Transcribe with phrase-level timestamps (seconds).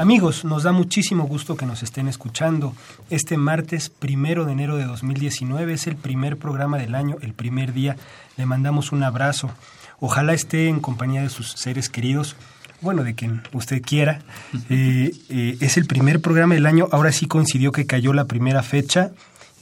[0.00, 2.74] Amigos, nos da muchísimo gusto que nos estén escuchando.
[3.10, 7.74] Este martes primero de enero de 2019 es el primer programa del año, el primer
[7.74, 7.98] día.
[8.38, 9.50] Le mandamos un abrazo.
[9.98, 12.34] Ojalá esté en compañía de sus seres queridos,
[12.80, 14.22] bueno, de quien usted quiera.
[14.70, 16.88] Eh, eh, es el primer programa del año.
[16.92, 19.10] Ahora sí coincidió que cayó la primera fecha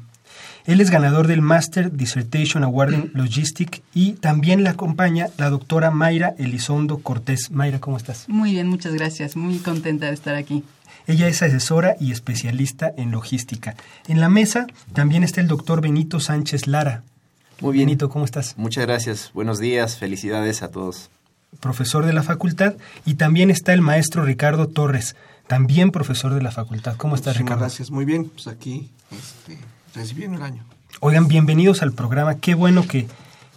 [0.65, 5.91] Él es ganador del Master Dissertation Award in Logistics y también le acompaña la doctora
[5.91, 7.49] Mayra Elizondo Cortés.
[7.51, 8.27] Mayra, ¿cómo estás?
[8.27, 9.35] Muy bien, muchas gracias.
[9.35, 10.63] Muy contenta de estar aquí.
[11.07, 13.75] Ella es asesora y especialista en logística.
[14.09, 17.03] En la mesa también está el doctor Benito Sánchez Lara.
[17.61, 17.87] Muy bien.
[17.87, 18.55] Benito, ¿cómo estás?
[18.57, 19.31] Muchas gracias.
[19.33, 19.97] Buenos días.
[19.97, 21.09] Felicidades a todos
[21.59, 22.75] profesor de la facultad,
[23.06, 25.16] y también está el maestro Ricardo Torres,
[25.47, 26.95] también profesor de la facultad.
[26.97, 27.62] ¿Cómo estás, Ricardo?
[27.62, 28.29] Gracias, muy bien.
[28.29, 29.57] Pues aquí, este,
[29.94, 30.63] recibiendo el año.
[31.00, 32.35] Oigan, bienvenidos al programa.
[32.35, 33.07] Qué bueno que,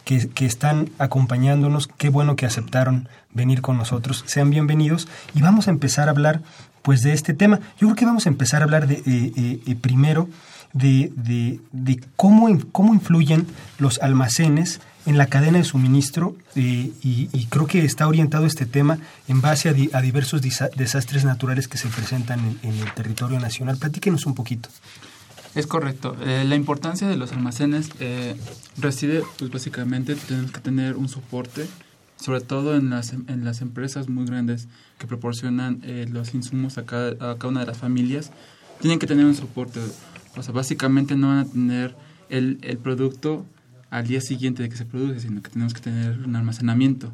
[0.05, 4.25] que, están acompañándonos, qué bueno que aceptaron venir con nosotros.
[4.27, 6.43] Sean bienvenidos y vamos a empezar a hablar
[6.83, 7.61] pues de este tema.
[7.79, 10.29] Yo creo que vamos a empezar a hablar de eh, eh, eh, primero
[10.73, 13.47] de, de, de, cómo, cómo influyen
[13.79, 19.01] los almacenes en la cadena de suministro eh, y, creo que está orientado este tema
[19.27, 23.77] en base a, diversos desastres naturales que se presentan en, el territorio nacional.
[23.77, 24.69] Platíquenos un poquito.
[25.57, 26.17] Es correcto.
[26.25, 28.37] Eh, la importancia de los almacenes eh,
[28.79, 31.67] reside, pues básicamente, tenemos que tener un soporte,
[32.15, 35.83] sobre todo en las, en las empresas muy grandes que proporcionan
[36.13, 38.31] los insumos a cada, a cada una de las familias,
[38.81, 39.81] tienen que tener un soporte.
[40.37, 41.97] O sea, básicamente no van a tener
[42.29, 43.45] el, el producto
[43.91, 47.13] al día siguiente de que se produce, sino que tenemos que tener un almacenamiento.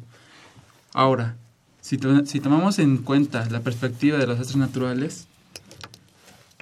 [0.93, 1.35] Ahora,
[1.81, 5.27] si, si tomamos en cuenta la perspectiva de los desastres naturales,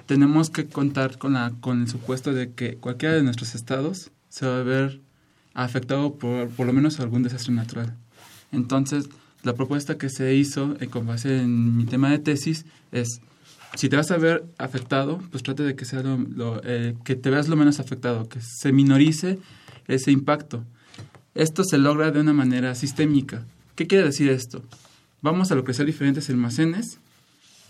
[0.06, 4.46] tenemos que contar con, la, con el supuesto de que cualquiera de nuestros estados se
[4.46, 5.00] va a ver
[5.54, 7.96] afectado por por lo menos algún desastre natural.
[8.52, 9.08] Entonces,
[9.42, 13.20] la propuesta que se hizo eh, con base en mi tema de tesis es,
[13.74, 17.30] si te vas a ver afectado, pues trate de que, sea lo, eh, que te
[17.30, 19.38] veas lo menos afectado, que se minorice
[19.88, 20.64] ese impacto.
[21.34, 23.44] Esto se logra de una manera sistémica.
[23.74, 24.62] ¿Qué quiere decir esto?
[25.20, 26.98] Vamos a lo que son diferentes almacenes,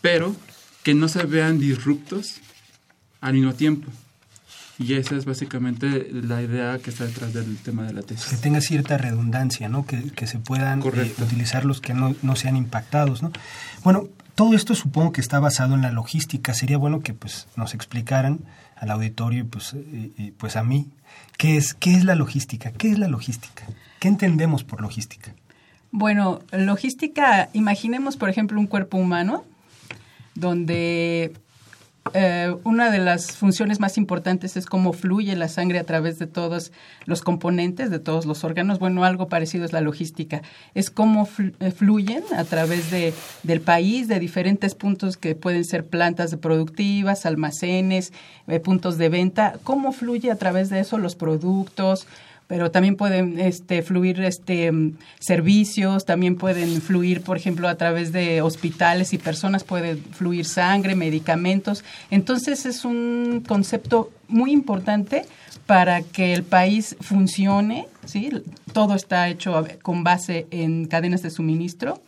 [0.01, 0.35] pero
[0.83, 2.41] que no se vean disruptos
[3.21, 3.91] al mismo tiempo.
[4.79, 8.27] Y esa es básicamente la idea que está detrás del tema de la tesis.
[8.27, 9.87] Que tenga cierta redundancia, ¿no?
[9.87, 13.33] Que, que se puedan eh, utilizar los que no, no sean impactados, ¿no?
[13.83, 16.53] Bueno, todo esto supongo que está basado en la logística.
[16.53, 18.41] Sería bueno que pues nos explicaran
[18.77, 20.91] al auditorio y pues, y, pues a mí
[21.37, 23.65] qué es, qué es la logística, qué es la logística,
[24.01, 25.35] qué entendemos por logística.
[25.91, 29.45] Bueno, logística, imaginemos por ejemplo un cuerpo humano
[30.35, 31.33] donde
[32.15, 36.27] eh, una de las funciones más importantes es cómo fluye la sangre a través de
[36.27, 36.73] todos
[37.05, 38.79] los componentes, de todos los órganos.
[38.79, 40.43] Bueno, algo parecido es la logística.
[40.75, 41.29] Es cómo
[41.61, 43.13] eh, fluyen a través de,
[43.43, 48.13] del país, de diferentes puntos que pueden ser plantas productivas, almacenes,
[48.47, 49.55] eh, puntos de venta.
[49.65, 52.07] Cómo fluye a través de eso los productos,
[52.47, 54.71] pero también pueden este, fluir este,
[55.19, 60.95] servicios, también pueden fluir, por ejemplo, a través de hospitales y personas, puede fluir sangre,
[60.95, 61.85] medicamentos.
[62.11, 65.25] Entonces es un concepto muy importante
[65.67, 68.31] para que el país funcione, ¿sí?
[68.73, 72.01] Todo está hecho con base en cadenas de suministro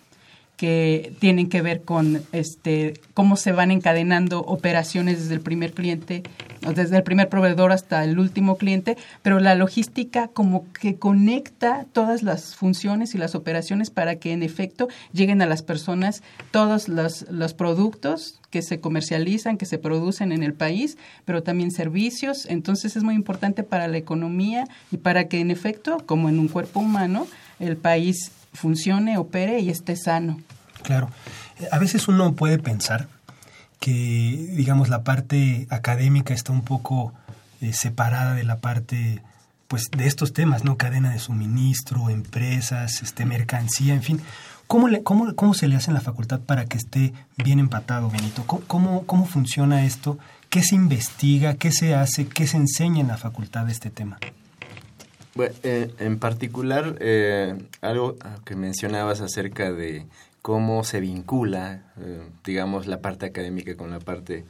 [0.57, 6.25] que tienen que ver con este cómo se van encadenando operaciones desde el primer cliente,
[6.61, 12.23] desde el primer proveedor hasta el último cliente, pero la logística como que conecta todas
[12.23, 17.27] las funciones y las operaciones para que en efecto lleguen a las personas todos los,
[17.31, 22.47] los productos que se comercializan, que se producen en el país, pero también servicios.
[22.47, 26.49] Entonces es muy importante para la economía y para que en efecto, como en un
[26.49, 27.27] cuerpo humano,
[27.61, 30.41] el país funcione, opere y esté sano.
[30.83, 31.11] Claro.
[31.71, 33.09] A veces uno puede pensar
[33.81, 37.13] que, digamos, la parte académica está un poco
[37.61, 39.23] eh, separada de la parte,
[39.69, 40.77] pues, de estos temas, ¿no?
[40.77, 44.21] Cadena de suministro, empresas, este, mercancía, en fin.
[44.67, 48.11] ¿Cómo, le, cómo, ¿Cómo se le hace en la facultad para que esté bien empatado,
[48.11, 48.45] Benito?
[48.45, 50.19] ¿Cómo, cómo, funciona esto?
[50.51, 51.55] ¿Qué se investiga?
[51.55, 52.27] ¿Qué se hace?
[52.27, 54.19] ¿Qué se enseña en la facultad de este tema?
[55.35, 60.05] Bueno, eh, en particular, eh, algo que mencionabas acerca de
[60.43, 64.45] cómo se vincula, eh, digamos, la parte académica con la parte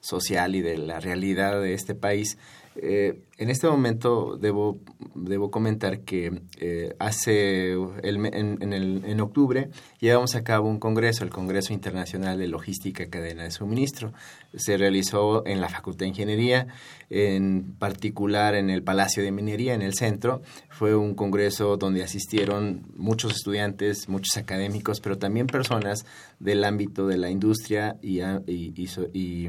[0.00, 2.38] social y de la realidad de este país.
[2.76, 4.78] Eh, en este momento debo,
[5.16, 11.24] debo comentar que eh, hace el, en, el, en, octubre llevamos a cabo un congreso,
[11.24, 14.12] el Congreso Internacional de Logística Cadena de Suministro.
[14.54, 16.68] Se realizó en la Facultad de Ingeniería,
[17.08, 20.42] en particular en el Palacio de Minería, en el centro.
[20.68, 26.06] Fue un congreso donde asistieron muchos estudiantes, muchos académicos, pero también personas
[26.38, 29.48] del ámbito de la industria y, y, y,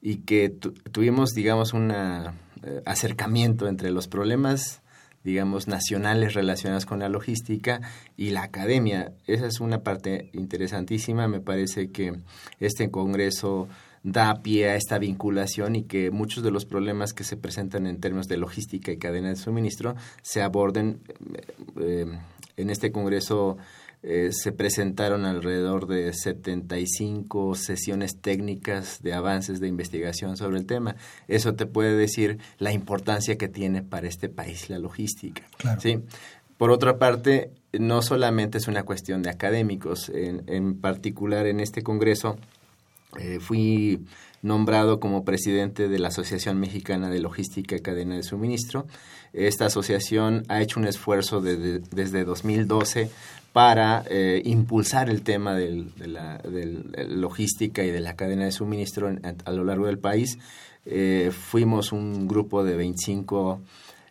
[0.00, 0.50] y que
[0.92, 4.82] tuvimos, digamos, una eh, acercamiento entre los problemas
[5.24, 7.80] digamos, nacionales relacionados con la logística
[8.16, 9.12] y la academia.
[9.26, 11.28] Esa es una parte interesantísima.
[11.28, 12.14] Me parece que
[12.58, 13.68] este Congreso
[14.02, 18.00] da pie a esta vinculación y que muchos de los problemas que se presentan en
[18.00, 21.00] términos de logística y cadena de suministro se aborden
[21.80, 22.06] eh,
[22.56, 23.58] en este Congreso
[24.04, 30.96] eh, se presentaron alrededor de 75 sesiones técnicas de avances de investigación sobre el tema.
[31.28, 35.44] Eso te puede decir la importancia que tiene para este país la logística.
[35.78, 36.00] ¿sí?
[36.58, 42.36] Por otra parte, no solamente es una cuestión de académicos, en, particular en este Congreso
[43.20, 44.04] eh, fui
[44.42, 48.86] nombrado como presidente de la Asociación Mexicana de Logística y Cadena de Suministro.
[49.32, 53.10] Esta asociación ha hecho un esfuerzo desde 2012
[53.52, 56.40] para eh, impulsar el tema de la
[57.08, 60.38] logística y de la cadena de suministro a, lo largo del país.
[60.86, 63.60] Eh, fuimos un grupo de 25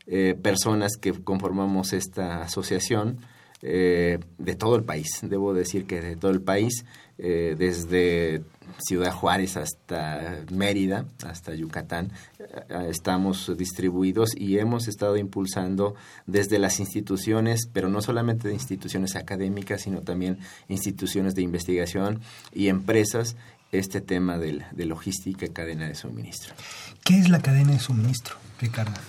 [0.08, 3.20] eh, personas que conformamos esta asociación
[3.62, 6.84] de todo el país, debo decir que de todo el país,
[7.22, 8.42] desde
[8.80, 16.80] Ciudad Juárez hasta Mérida, hasta Yucatán, eh, estamos distribuidos y hemos estado impulsando desde las
[16.80, 22.22] instituciones, pero no solamente de instituciones académicas, sino también instituciones de investigación
[22.54, 23.36] y empresas,
[23.72, 26.54] este tema de, de logística y cadena de suministro.
[27.06, 29.00] ¿Qué es la cadena de suministro, Ricardo?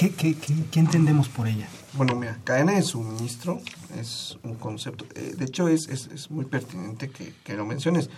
[0.00, 1.68] ¿Qué, qué, qué, entendemos por ella?
[1.92, 3.60] Bueno, mira, cadena de suministro
[3.98, 8.08] es un concepto, eh, de hecho es, es, es muy pertinente que, que, lo menciones.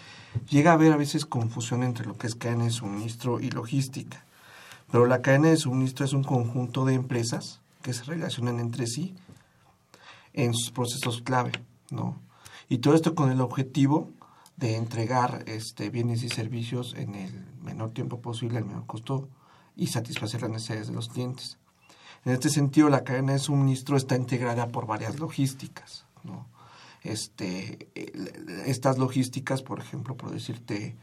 [0.48, 4.24] Llega a haber a veces confusión entre lo que es cadena de suministro y logística,
[4.92, 9.16] pero la cadena de suministro es un conjunto de empresas que se relacionan entre sí
[10.34, 11.50] en sus procesos clave,
[11.90, 12.16] ¿no?
[12.68, 14.08] Y todo esto con el objetivo
[14.56, 19.28] de entregar este, bienes y servicios en el menor tiempo posible, al menor costo
[19.74, 21.58] y satisfacer las necesidades de los clientes.
[22.24, 26.06] En este sentido, la cadena de suministro está integrada por varias logísticas.
[26.22, 26.46] ¿no?
[27.02, 27.88] Este,
[28.66, 30.96] estas logísticas, por ejemplo, por decirte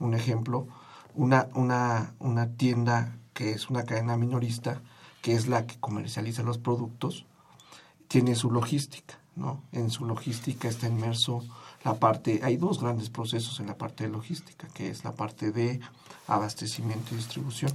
[0.00, 0.66] un ejemplo,
[1.14, 4.80] una, una, una tienda que es una cadena minorista,
[5.22, 7.26] que es la que comercializa los productos,
[8.08, 9.62] tiene su logística, ¿no?
[9.72, 11.42] En su logística está inmerso
[11.84, 15.52] la parte, hay dos grandes procesos en la parte de logística, que es la parte
[15.52, 15.80] de
[16.26, 17.72] abastecimiento y distribución.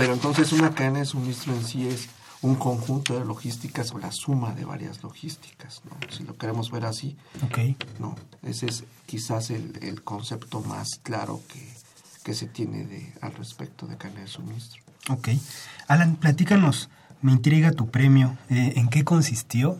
[0.00, 2.08] Pero entonces una cadena de suministro en sí es
[2.40, 5.96] un conjunto de logísticas o la suma de varias logísticas, ¿no?
[6.10, 7.18] si lo queremos ver así.
[7.44, 7.76] Okay.
[7.98, 8.16] ¿no?
[8.42, 11.68] Ese es quizás el, el concepto más claro que,
[12.24, 14.80] que, se tiene de, al respecto de cadena de suministro.
[15.10, 15.28] Ok.
[15.86, 16.88] Alan, platícanos,
[17.20, 19.76] me intriga tu premio, eh, ¿en qué consistió?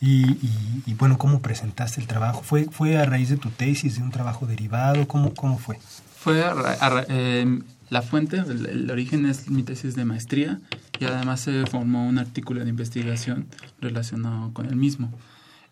[0.00, 2.40] Y, y, y, bueno, ¿cómo presentaste el trabajo?
[2.42, 5.06] ¿Fue, ¿Fue a raíz de tu tesis, de un trabajo derivado?
[5.06, 5.78] ¿Cómo, cómo fue?
[6.18, 10.60] Fue a, a, eh, la fuente, el, el, origen es mi tesis de maestría
[10.98, 13.46] y además se formó un artículo de investigación
[13.80, 15.12] relacionado con el mismo.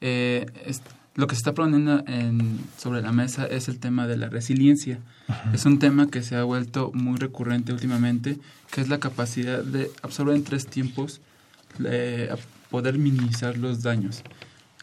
[0.00, 0.82] Eh, es,
[1.14, 5.00] lo que se está poniendo en, sobre la mesa es el tema de la resiliencia.
[5.26, 5.52] Ajá.
[5.52, 8.38] Es un tema que se ha vuelto muy recurrente últimamente,
[8.70, 11.20] que es la capacidad de absorber en tres tiempos,
[11.84, 12.34] eh,
[12.70, 14.22] poder minimizar los daños.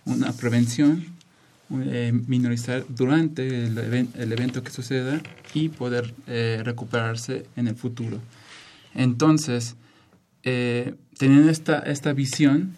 [0.03, 1.05] Una prevención,
[1.72, 5.19] eh, minorizar durante el, even el, evento que suceda
[5.53, 8.19] y poder eh, recuperarse en el futuro.
[8.93, 9.75] Entonces,
[10.43, 12.75] eh, teniendo esta, esta visión,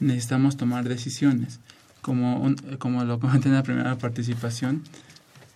[0.00, 1.60] necesitamos tomar decisiones.
[2.02, 4.82] Como, como lo comenté en la primera participación,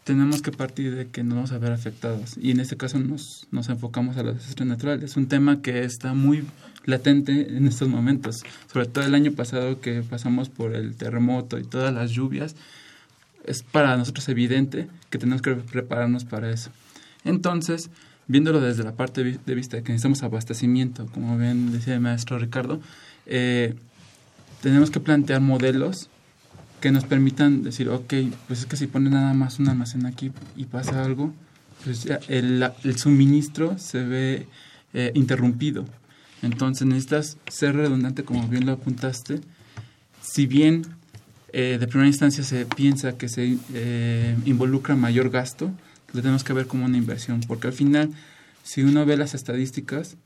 [0.05, 2.37] tenemos que partir de que nos vamos a ver afectados.
[2.41, 5.05] Y en este caso nos, nos enfocamos a los desastres naturales.
[5.11, 6.45] Es un tema que está muy
[6.85, 8.43] latente en estos momentos.
[8.73, 12.57] Sobre todo el año pasado que pasamos por el terremoto y todas las lluvias,
[13.45, 16.71] es para nosotros evidente que tenemos que prepararnos para eso.
[17.25, 17.91] Entonces,
[18.27, 22.39] viéndolo desde la parte de vista de que necesitamos abastecimiento, como bien decía el maestro
[22.39, 22.81] Ricardo,
[23.27, 23.75] eh,
[24.63, 26.09] tenemos que plantear modelos
[26.81, 28.15] que nos permitan decir, ok,
[28.47, 31.33] pues es que si pone nada más un almacén aquí y pasa algo,
[31.85, 34.47] pues el suministro se ve
[34.93, 35.85] eh, interrumpido.
[36.43, 39.41] Entonces necesitas ser redundante, como bien lo apuntaste.
[40.23, 40.87] Si bien
[41.53, 45.71] eh, de primera instancia se piensa que se eh, involucra mayor gasto,
[46.13, 48.11] lo tenemos que ver como una inversión, porque al final,
[48.63, 50.17] si uno ve las estadísticas,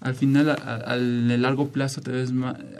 [0.00, 2.30] al final, a, a, a largo plazo, te ves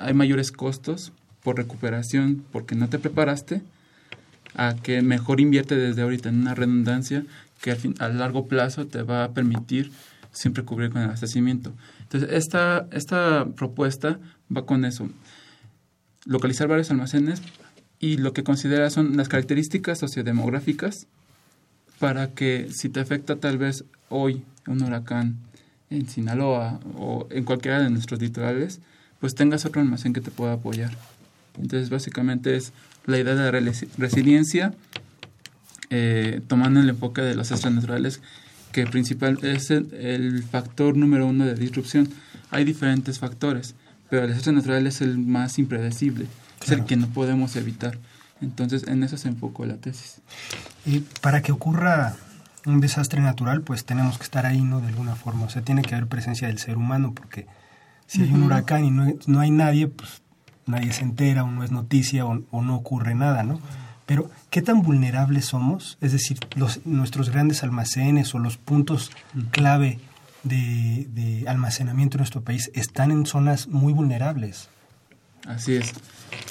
[0.00, 1.12] hay mayores costos
[1.42, 3.62] por recuperación porque no te preparaste,
[4.54, 7.24] a que mejor invierte desde ahorita en una redundancia
[7.60, 9.92] que al fin, a largo plazo te va a permitir
[10.32, 11.72] siempre cubrir con el abastecimiento.
[12.06, 14.20] Entonces, esta, esta propuesta
[14.54, 15.08] va con eso.
[16.24, 17.42] Localizar varios almacenes
[17.98, 21.08] y lo que considera son las características sociodemográficas
[21.98, 25.36] para que si te afecta tal vez hoy un huracán
[25.90, 28.80] en Sinaloa o en cualquiera de nuestros litorales,
[29.20, 30.92] pues tengas otro almacén que te pueda apoyar.
[31.58, 32.72] Entonces, básicamente es
[33.06, 34.74] la idea de la resiliencia,
[35.90, 38.20] eh, tomando el enfoque de los desastres naturales,
[38.76, 42.10] que principal es el, el, factor número uno de disrupción.
[42.50, 43.74] Hay diferentes factores,
[44.10, 46.26] pero el desastre natural es el más impredecible,
[46.58, 46.62] claro.
[46.64, 47.98] es el que no podemos evitar.
[48.42, 50.20] Entonces, en eso se enfocó la tesis.
[50.84, 52.16] Y para que ocurra
[52.66, 54.82] un desastre natural, pues tenemos que estar ahí, ¿no?
[54.82, 55.46] De alguna forma.
[55.46, 57.46] O sea, tiene que haber presencia del ser humano, porque
[58.06, 60.20] si hay un huracán y no, no hay nadie, pues
[60.66, 63.58] nadie se entera o no es noticia o, o, no ocurre nada, ¿no?
[64.06, 65.98] Pero, ¿qué tan vulnerables somos?
[66.00, 69.10] Es decir, los, nuestros grandes almacenes o los puntos
[69.50, 69.98] clave
[70.44, 74.68] de, de, almacenamiento en nuestro país están en zonas muy vulnerables.
[75.44, 75.92] Así es.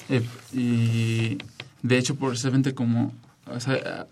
[0.10, 0.22] Eh,
[0.54, 1.38] y
[1.82, 3.14] de hecho, precisamente como,
[3.46, 4.08] o sea,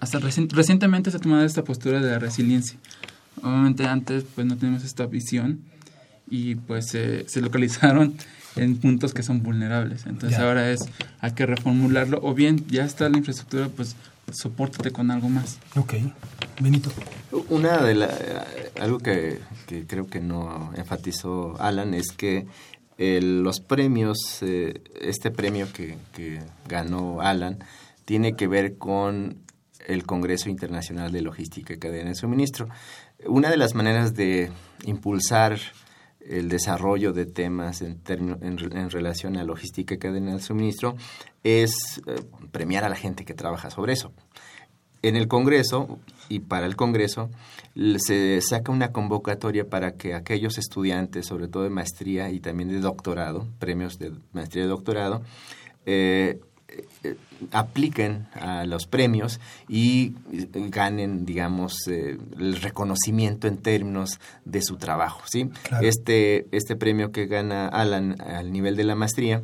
[0.00, 2.78] hasta reci recientemente se ha tomado esta postura de la resiliencia.
[3.42, 5.60] Obviamente antes pues no teníamos esta visión
[6.28, 8.14] y pues eh, se localizaron
[8.56, 10.06] en puntos que son vulnerables.
[10.06, 10.46] Entonces ya.
[10.46, 10.88] ahora es,
[11.20, 13.96] hay que reformularlo o bien ya está la infraestructura, pues
[14.32, 15.58] soportate con algo más.
[15.76, 15.94] Ok,
[16.60, 16.90] Benito.
[17.48, 18.10] Una de la,
[18.80, 22.46] algo que, que creo que no enfatizó Alan es que
[22.98, 27.58] el, los premios, eh, este premio que, que ganó Alan,
[28.04, 29.38] tiene que ver con
[29.86, 32.68] el Congreso Internacional de Logística y Cadena de Suministro.
[33.26, 34.50] Una de las maneras de
[34.84, 35.58] impulsar
[36.28, 40.96] el desarrollo de temas en, en, en, relación a logística y cadena de suministro
[41.42, 44.12] es eh, premiar a la gente que trabaja sobre eso.
[45.02, 47.30] En el Congreso y para el Congreso
[47.98, 52.80] se saca una convocatoria para que aquellos estudiantes, sobre todo de maestría y también de
[52.80, 55.22] doctorado, premios de maestría y doctorado,
[55.84, 56.40] eh,
[57.52, 60.14] apliquen a los premios y
[60.52, 65.50] ganen, digamos, eh, el reconocimiento en términos de su trabajo, ¿sí?
[65.62, 65.86] Claro.
[65.86, 69.42] Este, este premio que gana Alan al nivel de la maestría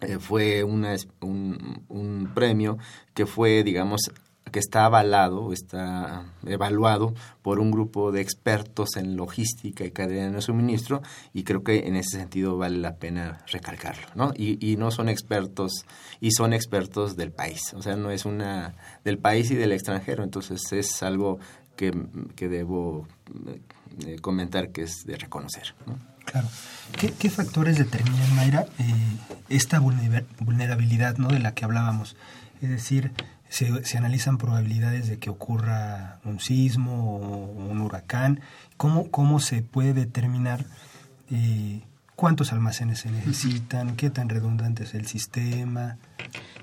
[0.00, 2.78] eh, fue una, un, un, premio
[3.14, 4.12] que fue, digamos,
[4.50, 10.42] que está avalado, está evaluado por un grupo de expertos en logística y cadena de
[10.42, 11.02] suministro
[11.32, 14.32] y creo que en ese sentido vale la pena recalcarlo, ¿no?
[14.36, 15.84] Y, y no son expertos
[16.20, 18.74] y son expertos del país, o sea, no es una
[19.04, 21.38] del país y del extranjero, entonces es algo
[21.76, 21.92] que,
[22.34, 23.06] que debo
[24.06, 25.96] eh, comentar que es de reconocer, ¿no?
[26.24, 26.48] Claro.
[26.98, 28.94] ¿Qué, ¿Qué, factores determinan, Mayra, eh,
[29.48, 31.28] esta vulnerabilidad ¿no?
[31.28, 32.16] de la que hablábamos?
[32.60, 33.12] Es decir,
[33.48, 38.40] se, se, analizan probabilidades de que ocurra un sismo o un huracán.
[38.76, 40.64] ¿Cómo, cómo se puede determinar
[41.30, 41.80] eh,
[42.16, 43.96] cuántos almacenes se necesitan?
[43.96, 45.96] ¿Qué tan redundante es el sistema?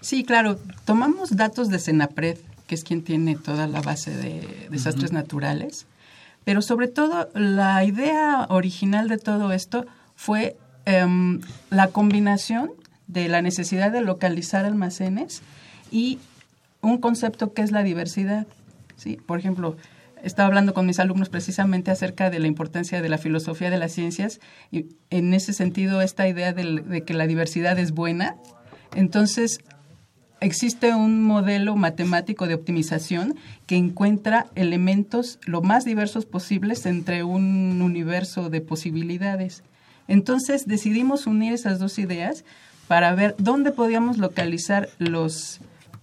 [0.02, 0.60] Sí, claro.
[0.86, 2.38] Tomamos datos de Senapred,
[2.68, 5.20] que es quien tiene toda la base de desastres uh -huh.
[5.20, 5.88] naturales.
[6.44, 12.70] Pero sobre todo, la idea original de todo esto fue um, la combinación
[13.08, 15.42] de la necesidad de localizar almacenes
[15.92, 16.20] y
[16.82, 18.48] un concepto que es la diversidad.
[18.96, 19.18] ¿sí?
[19.26, 19.78] Por ejemplo,
[20.24, 23.92] estaba hablando con mis alumnos precisamente acerca de la importancia de la filosofía de las
[23.92, 24.40] ciencias
[24.72, 28.36] y en ese sentido esta idea de, de que la diversidad es buena.
[28.96, 29.60] Entonces,
[30.42, 33.36] existe un modelo matemático de optimización
[33.68, 39.64] que encuentra elementos lo más diversos posibles entre un universo de posibilidades.
[40.08, 42.46] Entonces decidimos unir esas dos ideas
[42.88, 45.60] para ver dónde podíamos localizar los,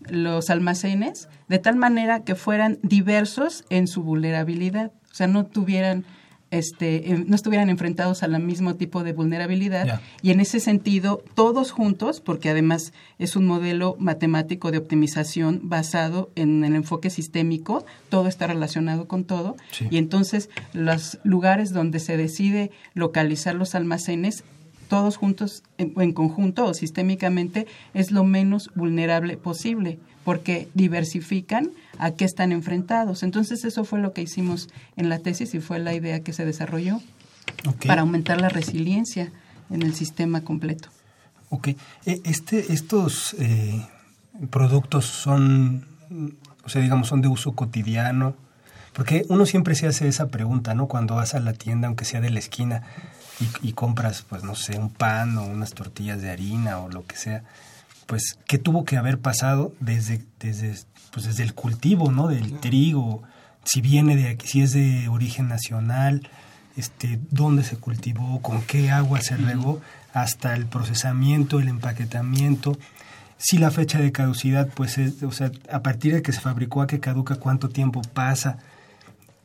[0.08, 6.04] los almacenes de tal manera que fueran diversos en su vulnerabilidad, o sea, no tuvieran
[6.52, 10.02] este, no estuvieran enfrentados al mismo tipo de vulnerabilidad yeah.
[10.20, 16.30] y en ese sentido todos juntos, porque además es un modelo matemático de optimización basado
[16.36, 19.88] en el enfoque sistémico, todo está relacionado con todo sí.
[19.90, 24.44] y entonces los lugares donde se decide localizar los almacenes
[24.92, 32.10] todos juntos en, en conjunto o sistémicamente es lo menos vulnerable posible porque diversifican a
[32.10, 33.22] qué están enfrentados.
[33.22, 34.68] Entonces eso fue lo que hicimos
[34.98, 37.00] en la tesis y fue la idea que se desarrolló
[37.66, 37.88] okay.
[37.88, 39.32] para aumentar la resiliencia
[39.70, 40.90] en el sistema completo.
[41.48, 41.68] Ok,
[42.04, 43.86] este, estos eh,
[44.50, 45.86] productos son,
[46.64, 48.34] o sea, digamos, son de uso cotidiano,
[48.92, 50.86] porque uno siempre se hace esa pregunta, ¿no?
[50.86, 52.82] Cuando vas a la tienda, aunque sea de la esquina,
[53.40, 57.06] y, y compras, pues, no sé, un pan o unas tortillas de harina o lo
[57.06, 57.44] que sea,
[58.06, 60.76] pues, ¿qué tuvo que haber pasado desde, desde,
[61.12, 62.28] pues, desde el cultivo, ¿no?
[62.28, 62.60] Del claro.
[62.60, 63.22] trigo,
[63.64, 66.28] si viene de aquí, si es de origen nacional,
[66.76, 69.80] este, dónde se cultivó, con qué agua se regó,
[70.12, 72.78] hasta el procesamiento, el empaquetamiento.
[73.38, 76.82] Si la fecha de caducidad, pues, es, o sea, a partir de que se fabricó
[76.82, 78.58] a que caduca, cuánto tiempo pasa.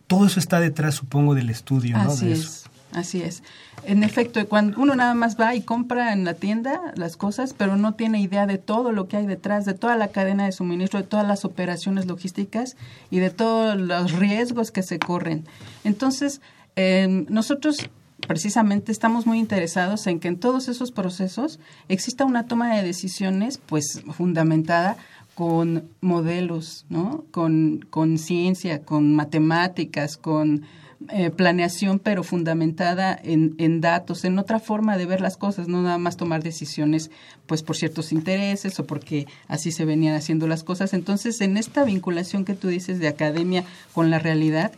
[0.08, 2.12] Todo eso está detrás, supongo, del estudio, ¿no?
[2.12, 2.66] Así de es.
[2.94, 3.44] Así es.
[3.84, 7.76] En efecto, cuando uno nada más va y compra en la tienda las cosas, pero
[7.76, 11.02] no tiene idea de todo lo que hay detrás, de toda la cadena de suministro,
[11.02, 12.78] de todas las operaciones logísticas
[13.12, 15.46] y de todos los riesgos que se corren.
[15.84, 16.42] Entonces,
[16.76, 17.90] eh, nosotros
[18.28, 23.60] precisamente estamos muy interesados en que en todos esos procesos exista una toma de decisiones
[23.60, 24.98] pues fundamentada
[25.36, 27.26] con modelos, ¿no?
[27.30, 30.64] Con, con ciencia, con matemáticas, con
[31.10, 35.84] eh, planeación, pero fundamentada en, en, datos, en otra forma de ver las cosas, no
[35.84, 37.12] nada más tomar decisiones
[37.46, 40.94] pues por ciertos intereses o porque así se venían haciendo las cosas.
[40.94, 44.72] Entonces, en esta vinculación que tú dices de academia con la realidad,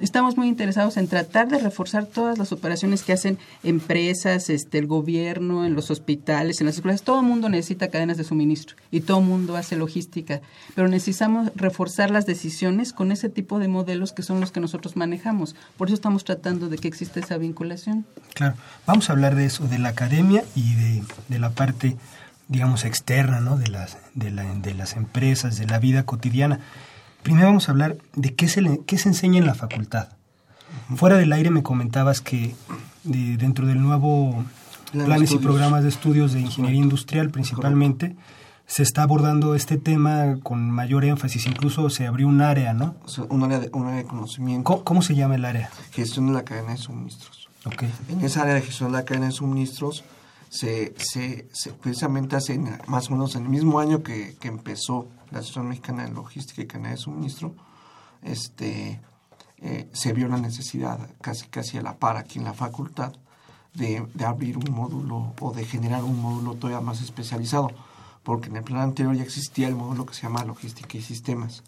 [0.00, 4.86] estamos muy interesados en tratar de reforzar todas las operaciones que hacen empresas, este, el
[4.86, 7.02] gobierno, en los hospitales, en las escuelas.
[7.02, 10.40] Todo el mundo necesita cadenas de suministro y todo el mundo hace logística,
[10.74, 14.96] pero necesitamos reforzar las decisiones con ese tipo de modelos que son los que nosotros
[14.96, 15.54] manejamos.
[15.76, 18.06] Por eso estamos tratando de que exista esa vinculación.
[18.34, 21.96] Claro, vamos a hablar de eso, de la academia y de, de la parte,
[22.48, 23.56] digamos, externa, ¿no?
[23.56, 26.60] De las, de, la, de las empresas, de la vida cotidiana.
[27.22, 30.08] Primero vamos a hablar de qué se, le, qué se enseña en la facultad.
[30.96, 32.54] Fuera del aire me comentabas que
[33.04, 34.44] de, dentro del nuevo
[34.92, 35.42] Plan planes estudios.
[35.42, 38.32] y programas de estudios de ingeniería industrial principalmente, Correcto.
[38.66, 41.46] se está abordando este tema con mayor énfasis.
[41.46, 42.96] Incluso se abrió un área, ¿no?
[43.04, 44.64] O sea, un, área de, un área de conocimiento.
[44.64, 45.70] ¿Cómo, ¿Cómo, se llama el área?
[45.92, 47.48] Gestión de la cadena de suministros.
[47.64, 47.90] Okay.
[48.08, 50.04] En esa área de gestión de la cadena de suministros
[50.52, 50.94] se,
[51.80, 56.04] precisamente hace más o menos en el mismo año que, que empezó la Asociación Mexicana
[56.04, 57.54] de Logística y Cadena de Suministro,
[58.20, 59.00] este,
[59.58, 63.14] eh, se vio la necesidad, casi casi a la par aquí en la facultad,
[63.72, 67.70] de, de, abrir un módulo o de generar un módulo todavía más especializado,
[68.22, 71.62] porque en el plan anterior ya existía el módulo que se llama Logística y Sistemas.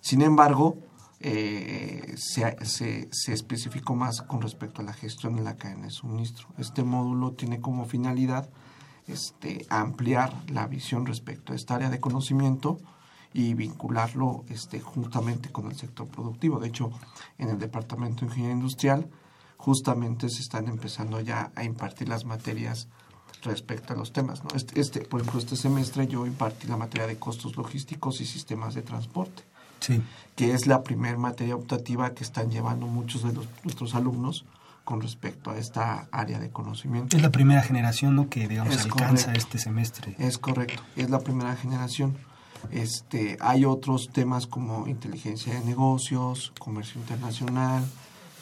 [0.00, 0.76] Sin embargo,
[1.26, 2.54] eh, se,
[3.10, 6.48] se, especificó más con respecto a la gestión de la cadena de suministro.
[6.58, 8.50] Este módulo tiene como finalidad
[9.06, 12.76] este, ampliar la visión respecto a esta área de conocimiento
[13.32, 16.60] y vincularlo este, justamente con el sector productivo.
[16.60, 16.90] De hecho,
[17.38, 19.08] en el Departamento de Ingeniería Industrial
[19.56, 22.88] justamente se están empezando ya a impartir las materias
[23.42, 24.44] respecto a los temas.
[24.44, 24.50] ¿no?
[24.54, 28.74] Este, este, por ejemplo, este semestre yo impartí la materia de costos logísticos y sistemas
[28.74, 29.42] de transporte,
[29.86, 30.02] Sí.
[30.36, 34.44] que es la primera materia optativa que están llevando muchos de los, nuestros alumnos
[34.84, 37.16] con respecto a esta área de conocimiento.
[37.16, 38.28] Es la primera generación ¿no?
[38.28, 39.30] que, digamos, Es alcanza correcto.
[39.38, 40.14] este semestre.
[40.18, 42.16] Es correcto, es la primera generación.
[42.70, 47.84] Este, hay otros temas como inteligencia de negocios, comercio internacional,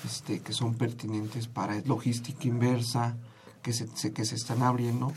[0.04, 3.16] este, que son pertinentes para logística inversa,
[3.62, 5.12] que se, se- que se están abriendo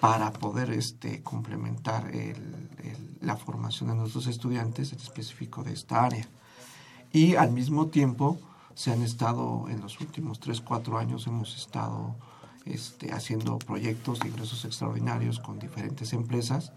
[0.00, 6.04] para poder este, complementar el- el- la formación de nuestros estudiantes en específico de esta
[6.04, 6.28] área.
[7.12, 8.38] Y al mismo tiempo
[8.74, 12.16] se han estado, en los últimos 3, 4 años hemos estado
[12.66, 16.72] este, haciendo proyectos de ingresos extraordinarios con diferentes empresas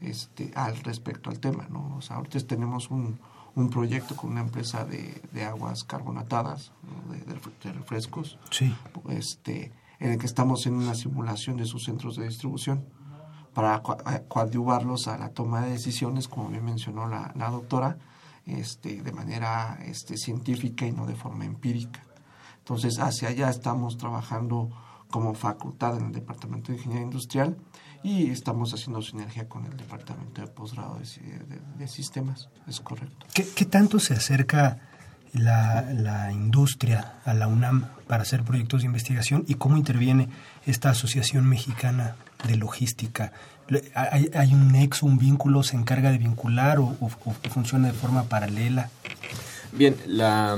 [0.00, 1.66] este, al respecto al tema.
[1.70, 1.96] ¿no?
[1.96, 3.18] O sea, ahorita tenemos un,
[3.56, 7.12] un proyecto con una empresa de, de aguas carbonatadas, ¿no?
[7.12, 8.72] de, de refre- de refrescos, Sí.
[9.08, 9.72] este,
[10.04, 12.84] en el que estamos en una simulación de sus centros de distribución
[13.54, 17.96] para a- coadyuvarlos a la toma de decisiones, como bien mencionó la, doctora,
[18.44, 22.02] este, de manera este, científica y no de forma empírica.
[22.58, 24.70] Entonces, hacia allá estamos trabajando
[25.10, 27.56] como facultad en el Departamento de Ingeniería Industrial
[28.02, 32.48] y estamos haciendo sinergia con el Departamento de Posgrado de- de Sistemas.
[32.66, 33.26] Es correcto.
[33.32, 34.80] ¿Qué, qué tanto se acerca
[35.34, 40.28] la, la industria a la UNAM para hacer proyectos de investigación y cómo interviene
[40.64, 42.16] esta Asociación Mexicana
[42.46, 43.32] de Logística?
[43.94, 46.94] ¿Hay, hay un nexo, un vínculo, se encarga de vincular o,
[47.50, 48.90] funciona de forma paralela?
[49.72, 50.56] Bien, la,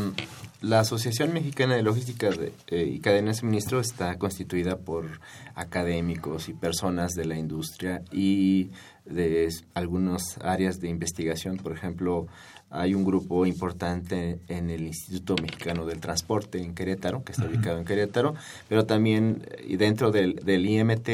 [0.61, 5.21] la Asociación Mexicana de Logística de- eh, y Cadena de Suministro está constituida por
[5.55, 8.71] académicos y personas de la industria y
[9.05, 11.59] de algunas áreas de investigación.
[11.59, 12.27] Por ejemplo,
[12.70, 17.79] hay un grupo importante en el Instituto Mexicano del Transporte en Querétaro, que está ubicado
[17.79, 18.35] en Querétaro,
[18.68, 21.09] pero también eh, y dentro del, del IMT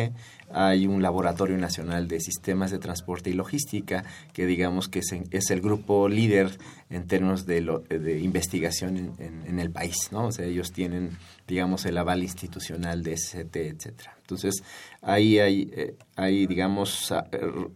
[0.52, 5.60] hay un laboratorio nacional de sistemas de transporte y logística que digamos que es, el
[5.60, 6.58] grupo líder
[6.90, 10.26] en términos de, lo- de investigación en, en- el país, ¿no?
[10.26, 11.10] O sea, ellos tienen,
[11.46, 14.16] digamos, el aval institucional de SCT, etcétera.
[14.22, 14.62] Entonces,
[15.02, 17.12] ahí hay, eh, hay digamos,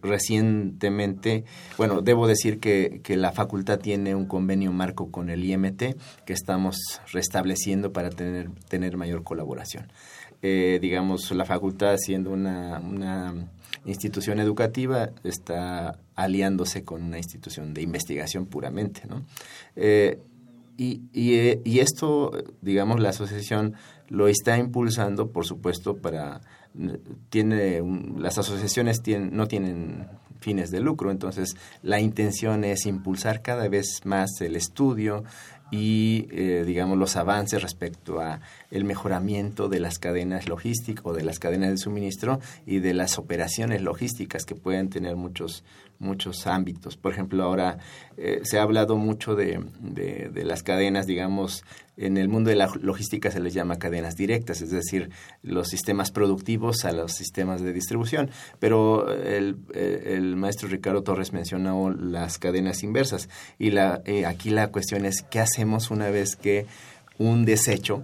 [0.01, 1.45] recientemente,
[1.77, 5.83] bueno, debo decir que, que la facultad tiene un convenio marco con el IMT
[6.25, 6.77] que estamos
[7.11, 9.87] restableciendo para tener, tener mayor colaboración
[10.41, 13.33] eh, digamos, la facultad siendo una, una
[13.85, 19.23] institución educativa está aliándose con una institución de investigación puramente, ¿no?
[19.75, 20.19] Eh,
[20.77, 23.73] y, y, eh, y esto, digamos, la asociación
[24.09, 26.41] lo está impulsando, por supuesto, para
[27.29, 30.05] tiene un- las asociaciones tienen, no tienen
[30.39, 35.23] fines de lucro, entonces la intención es impulsar cada vez más el estudio
[35.71, 38.39] y eh, digamos los avances respecto a
[38.71, 43.17] el mejoramiento de las cadenas logísticas o de las cadenas de suministro y de las
[43.17, 45.63] operaciones logísticas que pueden tener muchos
[45.99, 46.97] muchos ámbitos.
[46.97, 47.77] Por ejemplo, ahora
[48.17, 51.63] eh, se ha hablado mucho de, de, las cadenas, digamos,
[51.97, 55.09] en el mundo de la logística se les llama cadenas directas, es decir,
[55.41, 58.29] los sistemas productivos a los sistemas de distribución.
[58.59, 64.49] Pero el, eh, el maestro Ricardo Torres mencionó las cadenas inversas y la, eh, aquí
[64.49, 66.65] la cuestión es qué hacemos una vez que
[67.17, 68.03] un desecho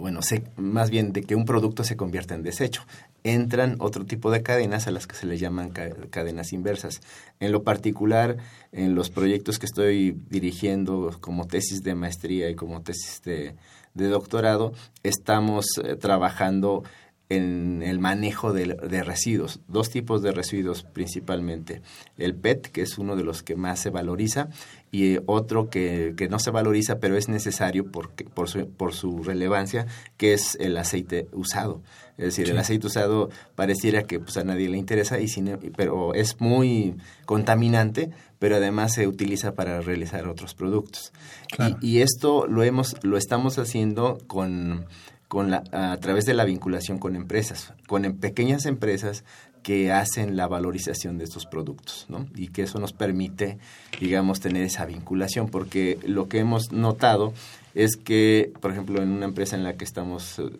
[0.00, 2.82] bueno, se, más bien de que un producto se convierta en desecho.
[3.26, 7.00] Entran otro tipo de cadenas a las que se le llaman ca- cadenas inversas.
[7.40, 8.36] En lo particular,
[8.70, 13.56] en los proyectos que estoy dirigiendo como tesis de maestría y como tesis de,
[13.94, 16.82] doctorado, estamos eh, trabajando
[17.30, 21.80] en el manejo de, residuos, dos tipos de residuos principalmente.
[22.18, 24.48] El PET, que es uno de los que más se valoriza,
[24.90, 28.10] y eh, otro que, que no se valoriza, pero es necesario por,
[28.46, 29.86] su, por su relevancia,
[30.18, 31.80] que es el aceite usado.
[32.16, 36.14] Es decir, el aceite usado pareciera que pues, a nadie le interesa, y sin- pero
[36.14, 36.94] es muy
[37.26, 41.12] contaminante, pero además se utiliza para realizar otros productos.
[41.50, 41.76] Claro.
[41.80, 44.86] Y, y esto lo, hemos, lo estamos haciendo con
[45.26, 49.24] con la, a través de la vinculación con empresas, con em- pequeñas empresas
[49.64, 52.26] que hacen la valorización de estos productos, ¿no?
[52.36, 53.58] Y que eso nos permite,
[53.98, 57.32] digamos, tener esa vinculación, porque lo que hemos notado
[57.74, 60.50] es que, por ejemplo, en una empresa en la que estamos, eh,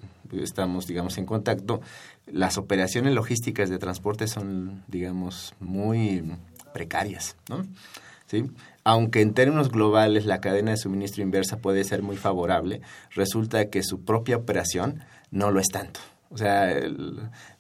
[0.42, 1.80] estamos digamos, en contacto,
[2.26, 6.22] las operaciones logísticas de transporte son, digamos, muy
[6.72, 7.64] precarias, ¿no?
[8.26, 8.50] ¿sí?
[8.84, 13.82] Aunque en términos globales la cadena de suministro inversa puede ser muy favorable, resulta que
[13.82, 16.00] su propia operación no lo es tanto.
[16.30, 16.74] O sea,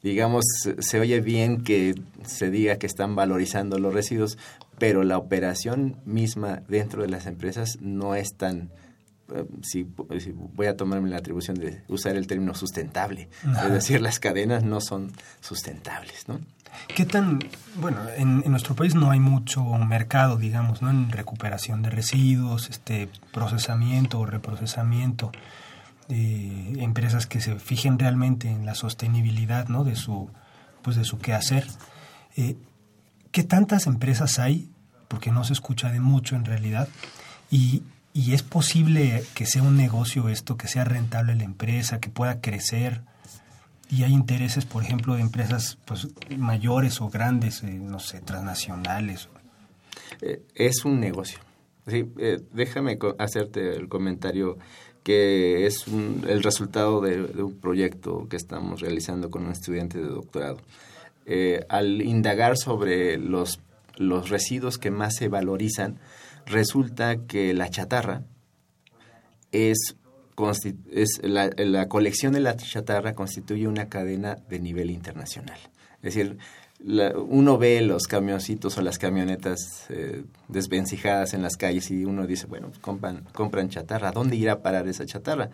[0.02, 0.44] digamos,
[0.78, 1.94] se oye bien que
[2.26, 4.36] se diga que están valorizando los residuos,
[4.78, 8.70] pero la operación misma dentro de las empresas no es tan,
[9.34, 13.28] eh, si, voy a tomarme la atribución de usar el término sustentable,
[13.64, 16.40] es decir, las cadenas no son sustentables, ¿no?
[16.88, 17.40] ¿Qué tan,
[17.76, 20.90] bueno, en, nuestro país no hay mucho mercado, digamos, ¿no?
[20.90, 25.32] En recuperación de residuos, este procesamiento o reprocesamiento,
[26.08, 29.84] de empresas que se fijen realmente en la sostenibilidad, ¿no?
[29.84, 30.30] De su,
[30.82, 31.66] pues de su quehacer.
[32.36, 32.56] Eh,
[33.32, 34.70] ¿Qué tantas empresas hay?
[35.08, 36.88] Porque no se escucha de mucho en realidad.
[37.50, 37.82] Y,
[38.14, 42.40] y es posible que sea un negocio esto, que sea rentable la empresa, que pueda
[42.40, 43.02] crecer
[43.90, 49.28] y hay intereses, por ejemplo, de empresas pues, mayores o grandes, eh, no sé, transnacionales.
[50.22, 51.40] Eh, es un negocio.
[51.88, 54.58] Sí, eh, déjame hacerte el comentario
[55.02, 60.58] que es el resultado de, un proyecto que estamos realizando con un estudiante de doctorado.
[61.68, 63.60] al indagar sobre los,
[63.98, 65.98] los residuos que más se valorizan,
[66.46, 68.22] resulta que la chatarra
[69.52, 69.96] es
[70.90, 75.58] es la, colección de la chatarra constituye una cadena de nivel internacional.
[76.02, 76.38] Es decir,
[77.28, 82.46] uno ve los camioncitos o las camionetas eh, desvencijadas en las calles y uno dice,
[82.46, 85.50] bueno, compran, compran chatarra, dónde irá a parar esa chatarra?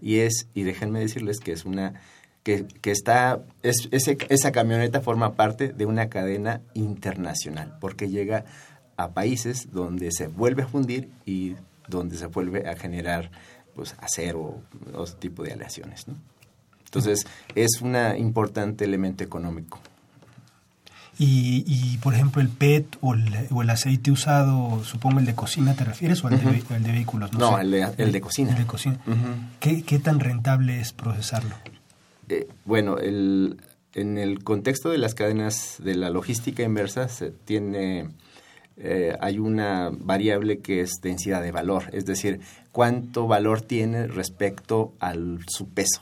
[0.00, 1.94] Y es, y déjenme decirles que es una,
[2.42, 8.44] que, que está, es, esa camioneta forma parte de una cadena internacional, porque llega
[9.02, 11.54] a países donde se vuelve a fundir y
[11.88, 13.30] donde se vuelve a generar
[13.74, 14.60] pues, acero,
[14.92, 16.06] otro tipo de aleaciones.
[16.08, 16.14] ¿no?
[16.84, 19.80] Entonces, es un importante elemento económico.
[21.18, 25.34] Y, y, por ejemplo, el PET o el, o el, aceite usado, supongo el de
[25.34, 26.24] cocina, ¿te refieres?
[26.24, 27.32] ¿O el, de, el de, vehículos?
[27.34, 28.52] No, el, de, el, de, cocina.
[28.52, 28.98] El de cocina.
[29.60, 31.54] ¿Qué, ¿Qué, tan rentable es procesarlo?
[32.30, 33.60] Eh, bueno, el,
[33.94, 38.08] en el contexto de las cadenas de la logística inversa se tiene
[38.82, 42.40] eh, hay una variable que es densidad de valor, es decir,
[42.72, 45.14] cuánto valor tiene respecto a
[45.46, 46.00] su peso.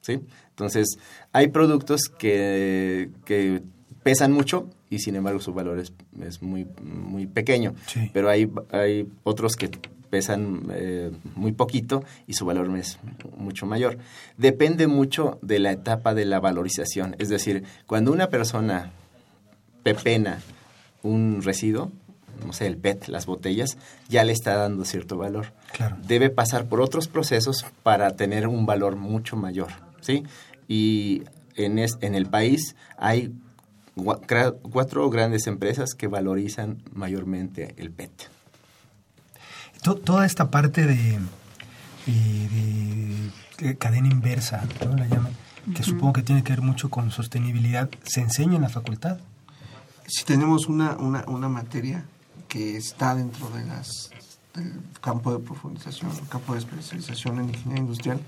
[0.00, 0.20] ¿sí?
[0.50, 0.98] Entonces,
[1.32, 3.62] hay productos que, que
[4.02, 7.74] pesan mucho y sin embargo su valor es, es muy, muy pequeño,
[8.12, 9.70] pero hay, hay otros que
[10.10, 12.98] pesan eh, muy poquito y su valor es
[13.36, 13.98] mucho mayor.
[14.36, 18.92] Depende mucho de la etapa de la valorización, es decir, cuando una persona
[19.82, 20.40] pepena
[21.02, 21.92] un residuo,
[22.44, 23.76] no sé, el PET, las botellas,
[24.08, 25.52] ya le está dando cierto valor.
[26.06, 29.68] Debe pasar por otros procesos para tener un valor mucho mayor,
[30.00, 30.24] ¿sí?
[30.68, 31.22] Y
[31.54, 33.32] en, en el país hay
[33.94, 38.30] cuatro grandes empresas que valorizan mayormente el PET.
[40.04, 41.18] Toda esta parte de,
[43.78, 44.96] cadena inversa, ¿no?
[44.96, 45.32] la llaman,
[45.74, 49.18] que supongo que tiene que ver mucho con sostenibilidad, ¿se enseña en la facultad?
[50.06, 52.04] Si tenemos una, una, una materia
[52.48, 54.10] que está dentro de las,
[54.54, 58.20] del campo de profundización, el campo de especialización en ingeniería industrial,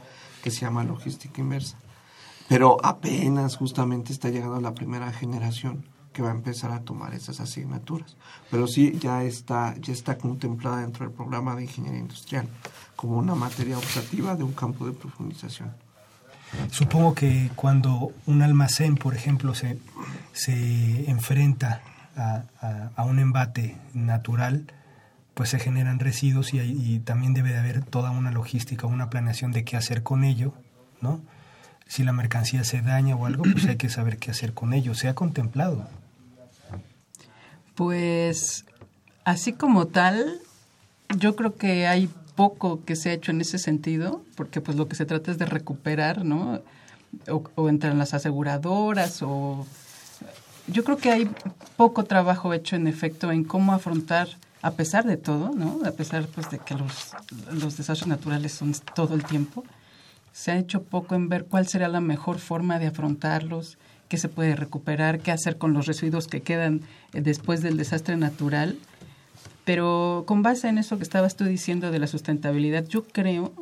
[0.42, 1.76] que se llama logística inversa.
[2.48, 7.40] Pero apenas justamente está llegando la primera generación que va a empezar a tomar esas
[7.40, 8.16] asignaturas.
[8.50, 12.48] Pero sí ya está, ya está contemplada dentro del programa de ingeniería industrial
[12.96, 15.72] como una materia optativa de un campo de profundización.
[16.72, 19.78] Supongo que cuando un almacén, por ejemplo, se,
[20.32, 21.82] se enfrenta
[22.18, 24.66] a, un embate natural,
[25.34, 29.64] pues se generan residuos y, también debe de haber toda una logística, una planeación de
[29.64, 30.52] qué hacer con ello,
[31.00, 31.20] ¿no?
[31.86, 34.94] Si la mercancía se daña o algo, pues hay que saber qué hacer con ello.
[34.94, 35.88] ¿Se ha contemplado?
[37.74, 38.66] Pues
[39.24, 40.40] así como tal,
[41.16, 44.86] yo creo que hay poco que se ha hecho en ese sentido, porque pues lo
[44.86, 46.60] que se trata es de recuperar, ¿no?
[47.30, 49.66] O, o entre las aseguradoras o
[50.70, 51.30] yo creo que hay
[51.76, 54.28] poco trabajo hecho en efecto en cómo afrontar
[54.62, 55.80] a pesar de todo, ¿no?
[55.86, 57.12] A pesar pues de que los,
[57.52, 59.64] los desastres naturales son todo el tiempo,
[60.32, 63.78] se ha hecho poco en ver cuál será la mejor forma de afrontarlos,
[64.08, 68.16] qué se puede recuperar, qué hacer con los residuos que quedan eh, después del desastre
[68.16, 68.76] natural.
[69.64, 73.52] Pero con base en eso que estabas tú diciendo de la sustentabilidad, yo creo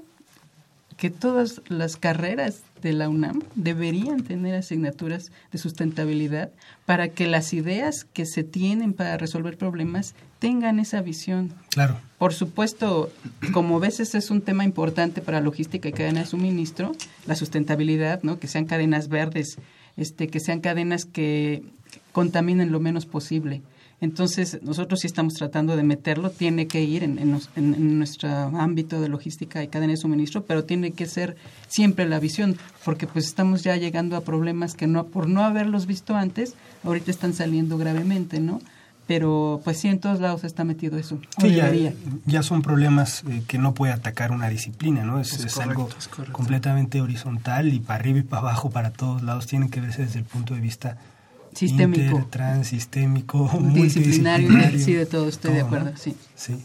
[0.97, 6.51] que todas las carreras de la UNAM deberían tener asignaturas de sustentabilidad
[6.85, 11.53] para que las ideas que se tienen para resolver problemas tengan esa visión.
[11.71, 11.99] Claro.
[12.19, 13.11] Por supuesto,
[13.53, 16.93] como ves, ese es un tema importante para logística y cadena de suministro,
[17.27, 18.39] la sustentabilidad, ¿no?
[18.39, 19.59] Que sean cadenas verdes,
[19.97, 21.63] este, que sean cadenas que
[22.13, 23.63] contaminen lo menos posible.
[24.01, 29.09] Entonces, nosotros sí estamos tratando de meterlo, tiene que ir en, en, nuestro ámbito de
[29.09, 31.37] logística y cadena de suministro, pero tiene que ser
[31.69, 35.87] siempre la visión, porque pues estamos ya llegando a problemas que no por no haberlos
[35.87, 36.55] visto antes,
[36.85, 38.61] ahorita están saliendo gravemente, ¿no?
[39.07, 41.19] Pero pues sí, en todos lados está metido eso.
[41.41, 41.57] Sí,
[42.27, 45.21] ya, son problemas eh, que no puede atacar una disciplina, ¿no?
[45.21, 45.89] Es, algo
[46.33, 50.19] completamente horizontal y para arriba y para abajo, para todos lados, tienen que verse desde
[50.19, 50.99] el punto de vista
[51.57, 52.17] sistémico.
[52.17, 54.79] Inter, transsistémico, multidisciplinario.
[54.79, 56.17] Sí, de todo, estoy de acuerdo, sí.
[56.35, 56.65] sí.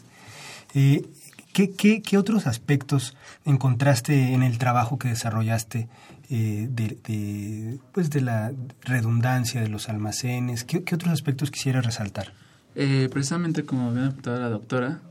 [0.74, 1.06] Eh,
[1.54, 5.88] ¿qué, qué, qué, otros aspectos encontraste en el trabajo que desarrollaste
[6.30, 8.52] eh, de, pues de la
[8.82, 10.64] redundancia de los almacenes?
[10.64, 12.34] ¿Qué, qué otros aspectos quisieras resaltar?
[12.76, 15.02] Eh, precisamente como había apuntado la doctora,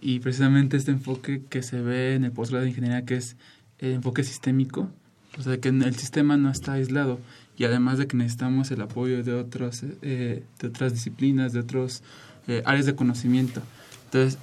[0.00, 3.36] y precisamente este enfoque que se ve en el posgrado de ingeniería, que es
[3.78, 4.90] el enfoque sistémico,
[5.38, 7.20] o sea, que el sistema no está aislado,
[7.60, 12.02] y además de que necesitamos el apoyo de, otros, eh, de otras disciplinas, de otras
[12.48, 13.60] eh, áreas de conocimiento.
[14.06, 14.38] Entonces,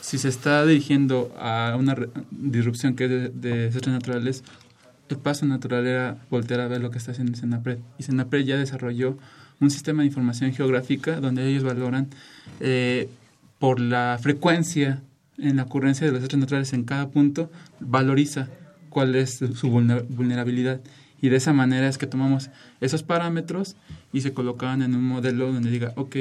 [0.00, 1.96] si se está dirigiendo a una
[2.30, 4.44] disrupción que es de, de desastres naturales,
[5.08, 7.78] el paso natural era voltear a ver lo que está haciendo Senapred.
[7.98, 9.18] Y Senapred ya desarrolló
[9.58, 12.06] un sistema de información geográfica donde ellos valoran
[12.60, 13.08] eh,
[13.58, 15.02] por la frecuencia
[15.38, 18.48] en la ocurrencia de los desastres naturales en cada punto, valoriza
[18.90, 20.80] cuál es su vulnerabilidad
[21.20, 22.50] y de esa manera es que tomamos
[22.80, 23.76] esos parámetros
[24.12, 26.16] y se colocaban en un modelo donde diga, ok,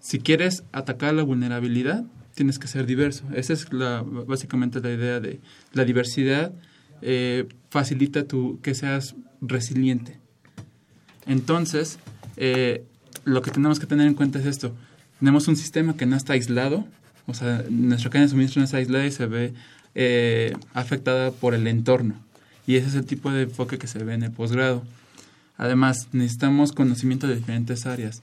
[0.00, 3.24] si quieres atacar la vulnerabilidad, tienes que ser diverso.
[3.34, 5.40] Esa es la, básicamente la idea de
[5.72, 6.52] la diversidad.
[7.02, 10.18] Eh, facilita tu, que seas resiliente.
[11.26, 11.98] Entonces,
[12.36, 12.84] eh,
[13.24, 14.74] lo que tenemos que tener en cuenta es esto.
[15.18, 16.86] Tenemos un sistema que no está aislado,
[17.26, 19.54] o sea, nuestra cadena de suministro no está aislada y se ve
[19.94, 22.14] eh, afectada por el entorno.
[22.66, 24.82] Y ese es el tipo de enfoque que se ve en el posgrado.
[25.56, 28.22] Además, necesitamos conocimiento de diferentes áreas,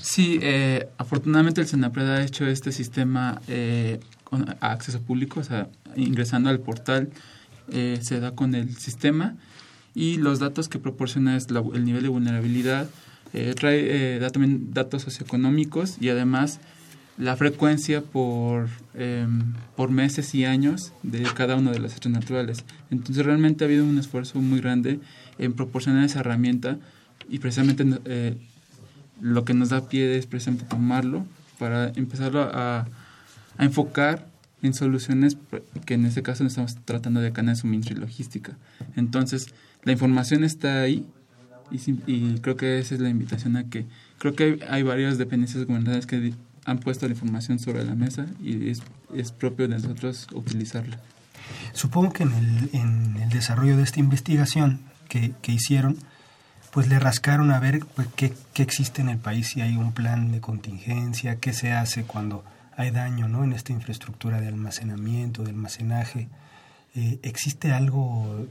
[0.00, 5.68] Sí, eh, afortunadamente el Senapred ha hecho este sistema eh, con acceso público, o sea,
[5.96, 7.10] ingresando al portal
[7.70, 9.36] eh, se da con el sistema
[9.94, 12.88] y los datos que proporciona es el nivel de vulnerabilidad,
[13.34, 16.60] eh, trae eh, también datos socioeconómicos y además
[17.18, 22.64] la frecuencia por, em, por meses y años de cada uno de los hechos naturales.
[22.90, 25.00] Entonces realmente ha habido un esfuerzo muy grande
[25.38, 26.78] en proporcionar esa herramienta
[27.28, 28.36] y precisamente eh,
[29.20, 31.24] lo que nos da pie es precisamente tomarlo
[31.58, 32.86] para empezarlo a,
[33.58, 34.26] enfocar
[34.62, 35.36] en soluciones
[35.84, 38.56] que en este caso estamos tratando de cadena de suministro y logística.
[38.96, 39.52] Entonces,
[39.82, 41.06] la información está ahí
[41.70, 43.86] y, creo que esa es la invitación a que
[44.18, 48.68] creo que hay, varias dependencias gubernamentales que han puesto la información sobre la mesa y
[48.68, 48.82] es,
[49.14, 51.00] es propio de nosotros utilizarla.
[51.72, 55.96] Supongo que en el, en el desarrollo de esta investigación que, que hicieron,
[56.70, 59.92] pues le rascaron a ver pues, qué, qué, existe en el país, si hay un
[59.92, 62.44] plan de contingencia, qué se hace cuando
[62.76, 63.44] hay daño ¿no?
[63.44, 66.28] en esta infraestructura de almacenamiento, de almacenaje.
[66.94, 68.46] Eh, ¿Existe algo,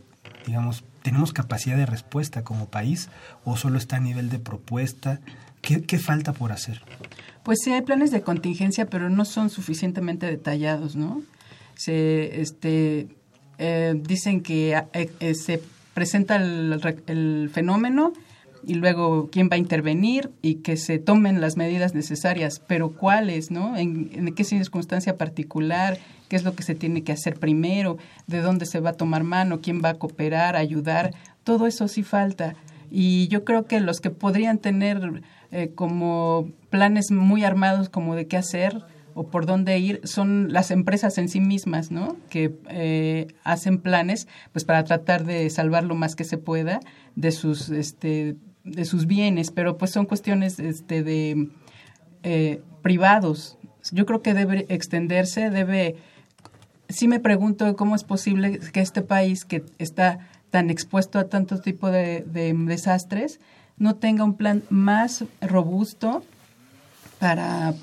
[0.45, 3.09] digamos, tenemos capacidad de respuesta como país
[3.43, 5.19] o solo está a nivel de propuesta?
[5.61, 6.81] ¿Qué, qué falta por hacer?
[7.43, 11.23] Pues sí, hay planes de contingencia, pero no son suficientemente detallados, ¿no?
[11.75, 13.07] Se, este,
[13.63, 15.61] eh, dicen que eh, se
[15.93, 18.11] presenta el, fenómeno
[18.65, 23.51] y luego quién va a intervenir y que se tomen las medidas necesarias, pero cuáles,
[23.51, 23.77] ¿no?
[23.77, 25.99] En, qué circunstancia particular,
[26.31, 29.25] qué es lo que se tiene que hacer primero, de dónde se va a tomar
[29.25, 31.13] mano, quién va a cooperar, ayudar,
[31.43, 32.55] todo eso sí falta.
[32.89, 38.27] Y yo creo que los que podrían tener eh, como planes muy armados como de
[38.27, 38.81] qué hacer
[39.13, 42.15] o por dónde ir son las empresas en sí mismas, ¿no?
[42.29, 46.79] Que eh, hacen planes pues para tratar de salvar lo más que se pueda
[47.17, 51.49] de sus este de sus bienes, pero pues son cuestiones este de
[52.23, 53.57] eh, privados.
[53.91, 55.97] Yo creo que debe extenderse, debe
[56.91, 60.19] sí me pregunto cómo es posible que este país que está
[60.49, 63.39] tan expuesto a tanto tipo de, desastres,
[63.77, 66.23] no tenga un plan más robusto
[67.21, 67.75] para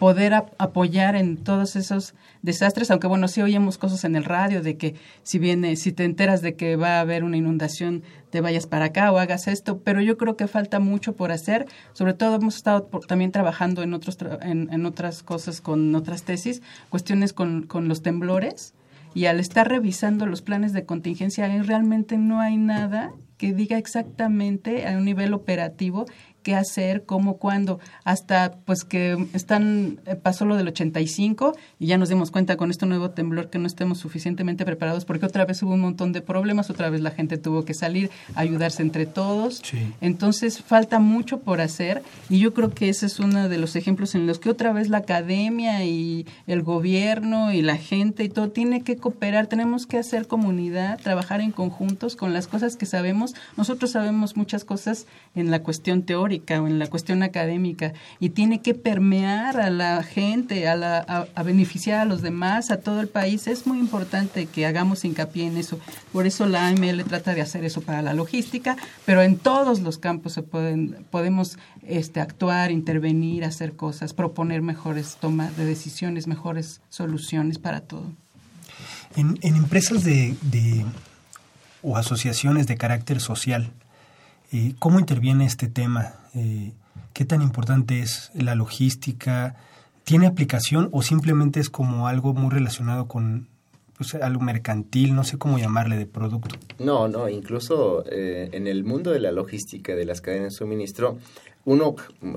[0.00, 4.76] poder apoyar en todos esos desastres, aunque bueno, sí oímos cosas en el radio de
[4.76, 8.66] que si viene, si te enteras de que va a haber una inundación, te vayas
[8.66, 12.34] para acá o hagas esto, pero yo creo que falta mucho por hacer, sobre todo
[12.34, 17.86] hemos estado también trabajando en, otros en, otras cosas con otras tesis, cuestiones con, con
[17.86, 18.74] los temblores,
[19.14, 24.86] y al estar revisando los planes de contingencia, realmente no hay nada que diga exactamente
[24.86, 26.06] a un nivel operativo
[26.42, 31.98] qué hacer, cómo, cuándo, hasta pues que están, eh, pasó lo del 85 y ya
[31.98, 35.62] nos dimos cuenta con este nuevo temblor que no estemos suficientemente preparados porque otra vez
[35.62, 39.62] hubo un montón de problemas, otra vez la gente tuvo que salir, ayudarse entre todos.
[40.00, 44.14] Entonces falta mucho por hacer y yo creo que ese es uno de los ejemplos
[44.14, 48.50] en los que otra vez la academia y el gobierno y la gente y todo
[48.50, 53.34] tiene que cooperar, tenemos que hacer comunidad, trabajar en conjuntos con las cosas que sabemos.
[53.56, 58.74] Nosotros sabemos muchas cosas en la cuestión teórica, en la cuestión académica y tiene que
[58.74, 63.46] permear a la gente, a, la, a, beneficiar a los demás, a todo el país.
[63.46, 65.78] Es muy importante que hagamos hincapié en eso.
[66.12, 69.98] Por eso la AML trata de hacer eso para la logística, pero en todos los
[69.98, 76.80] campos se pueden, podemos este, actuar, intervenir, hacer cosas, proponer mejores tomas de decisiones, mejores
[76.88, 78.06] soluciones para todo.
[79.16, 80.84] En, en empresas de, de,
[81.82, 83.72] o asociaciones de carácter social,
[84.52, 86.12] eh, ¿Cómo interviene este tema?
[86.34, 86.72] Eh,
[87.12, 89.56] ¿Qué tan importante es la logística?
[90.04, 93.48] ¿Tiene aplicación o simplemente es como algo muy relacionado con
[93.96, 96.56] pues, algo mercantil, no sé cómo llamarle, de producto?
[96.78, 101.18] No, no, incluso eh, en el mundo de la logística, de las cadenas de suministro,
[101.64, 101.94] uno,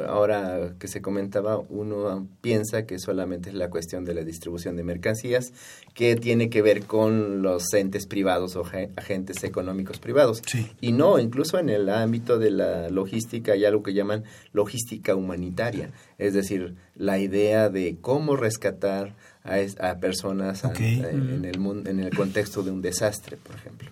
[0.08, 4.84] ahora que se comentaba, uno piensa que solamente es la cuestión de la distribución de
[4.84, 5.52] mercancías,
[5.94, 8.64] que tiene que ver con los entes privados o
[8.96, 10.44] agentes económicos privados.
[10.80, 14.24] Y no, incluso en el ámbito de la logística hay algo que llaman
[14.54, 22.00] logística humanitaria, es decir, la idea de cómo rescatar a, personas en, el mundo, en
[22.00, 23.90] el contexto de un desastre, por ejemplo.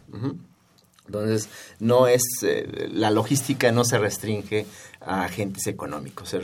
[1.06, 4.66] Entonces, no es, eh, la logística no se restringe
[5.06, 6.40] a agentes económicos, se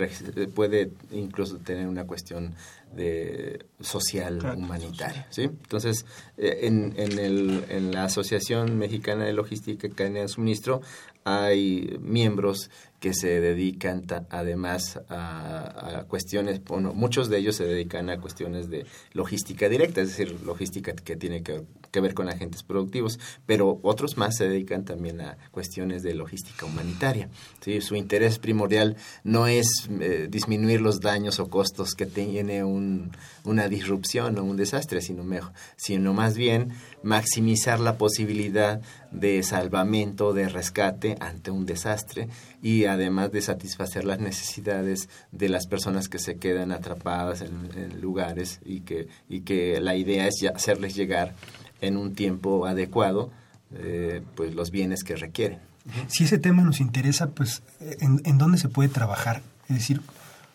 [0.47, 2.55] puede incluso tener una cuestión
[2.93, 5.27] de social humanitaria.
[5.29, 5.43] ¿sí?
[5.43, 6.05] Entonces,
[6.37, 10.81] eh, en, en, el, en la Asociación Mexicana de Logística y Cadena de Suministro
[11.23, 18.19] hay miembros que se dedican además a, cuestiones, bueno, muchos de ellos se dedican a
[18.19, 21.63] cuestiones de logística directa, es decir, logística que tiene que,
[22.01, 27.29] ver con agentes productivos, pero otros más se dedican también a cuestiones de logística humanitaria.
[27.61, 27.81] ¿sí?
[27.81, 33.11] Su interés primordial no es eh, disminuir los daños o costos que tiene un,
[33.43, 36.69] una disrupción o un desastre, sino, mejor, sino más bien
[37.03, 38.81] maximizar la posibilidad
[39.11, 42.29] de salvamento, de rescate ante un desastre
[42.61, 48.59] y además de satisfacer las necesidades de las personas que se quedan atrapadas en, lugares
[48.65, 51.33] y que, y que la idea es hacerles llegar
[51.81, 53.31] en un tiempo adecuado
[53.75, 55.59] eh, pues los bienes que requieren.
[56.07, 59.41] Si ese tema nos interesa, pues ¿en, ¿en dónde se puede trabajar?
[59.69, 60.01] Es decir,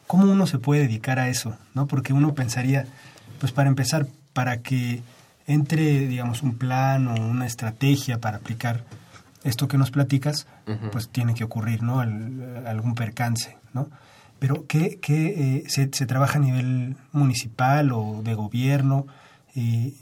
[0.07, 1.57] ¿cómo uno se puede dedicar a eso?
[1.75, 1.87] ¿no?
[1.87, 2.87] Porque uno pensaría,
[3.41, 5.03] pues para empezar, para que
[5.47, 8.85] entre, digamos, un plan o una estrategia para aplicar
[9.45, 10.47] esto que nos platicas,
[10.91, 12.01] pues tiene que ocurrir, ¿no?
[12.01, 13.91] algún percance, ¿no?
[14.39, 19.07] Pero ¿qué, qué eh, se, trabaja a nivel municipal o de gobierno?
[19.55, 19.95] Eh,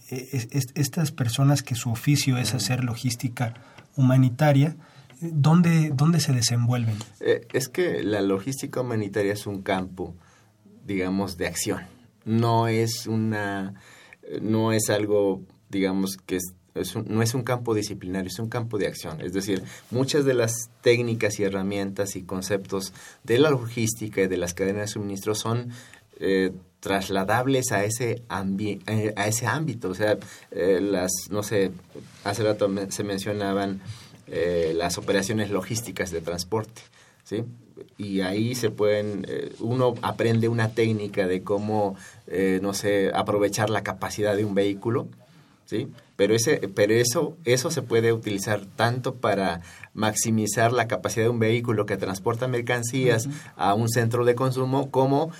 [0.74, 3.54] estas personas que su oficio es hacer logística
[3.96, 4.76] humanitaria,
[5.22, 6.96] ¿dónde, dónde se desenvuelven?
[7.20, 10.14] Eh, es que la logística humanitaria es un campo,
[10.86, 11.82] digamos, de acción.
[12.24, 13.74] No es una
[14.40, 16.38] no es algo, digamos, que
[17.06, 19.20] no es un campo disciplinario, es un campo de acción.
[19.20, 22.94] Es decir, muchas de las técnicas y herramientas y conceptos
[23.24, 25.70] de la logística y de las cadenas de suministro son
[26.18, 29.90] eh, trasladables a ese, eh, a ese ámbito.
[29.90, 30.18] O sea,
[30.50, 31.72] las, no sé,
[32.24, 33.82] hace rato se mencionaban
[34.34, 36.80] eh, las operaciones logísticas de transporte.
[37.22, 37.44] ¿sí?
[37.98, 43.68] Y ahí se pueden, eh, uno aprende una técnica de cómo, eh, no sé, aprovechar
[43.68, 45.06] la capacidad de un vehículo,
[45.66, 45.88] ¿sí?
[46.16, 49.60] Pero, ese, pero eso, eso se puede utilizar tanto para
[49.92, 55.30] maximizar la capacidad de un vehículo que transporta mercancías a un centro de consumo como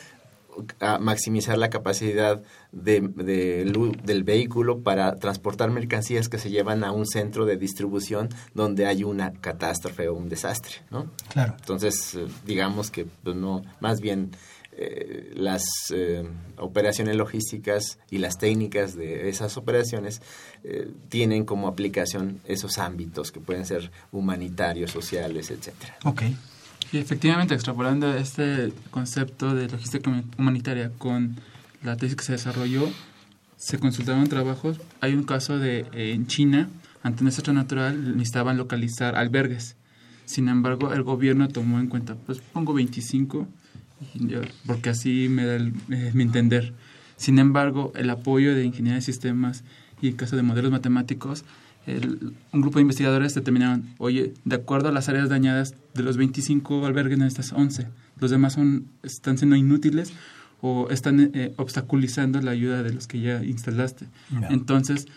[0.80, 2.42] a maximizar la capacidad
[2.72, 8.86] de, del vehículo para transportar mercancías que se llevan a un centro de distribución donde
[8.86, 11.10] hay una catástrofe o un desastre, ¿no?
[11.28, 11.54] Claro.
[11.58, 14.30] Entonces, eh, digamos que pues, no, más bien
[14.72, 16.26] eh, las eh,
[16.56, 20.22] operaciones logísticas y las técnicas de esas operaciones
[21.08, 25.96] tienen como aplicación esos ámbitos que pueden ser humanitarios, sociales, etcétera.
[26.04, 26.22] Ok.
[26.92, 31.36] Y efectivamente, extrapolando este concepto de logística humanitaria con
[31.82, 32.86] la tesis que se desarrolló,
[33.56, 34.78] se consultaron trabajos.
[35.00, 36.68] Hay un caso de en China,
[37.02, 39.76] ante un desastre natural, necesitaban localizar albergues.
[40.26, 43.48] Sin embargo, el gobierno tomó en cuenta, pues pongo 25,
[44.66, 46.74] porque así me da mi entender.
[47.16, 49.64] Sin embargo, el apoyo de ingeniería de sistemas
[50.02, 51.44] y el caso de modelos matemáticos
[51.86, 56.86] un grupo de investigadores determinaron, oye, de acuerdo a las áreas dañadas, de los 25
[56.86, 57.88] albergues estas 11,
[58.20, 60.12] los demás son, están siendo inútiles
[60.60, 64.06] o están eh, obstaculizando la ayuda de los que ya instalaste.
[64.48, 65.08] Entonces,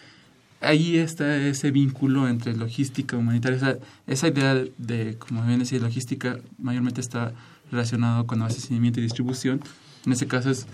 [0.59, 3.57] ahí está ese vínculo entre logística humanitaria.
[3.57, 7.33] Esa, esa idea de, como bien decía, logística mayormente está
[7.71, 9.61] relacionado con abastecimiento y distribución.
[10.05, 10.65] En este caso es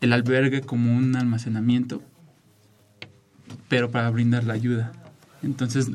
[0.00, 2.02] el albergue como un almacenamiento,
[3.68, 4.92] pero para brindar la ayuda.
[5.42, 5.90] Entonces,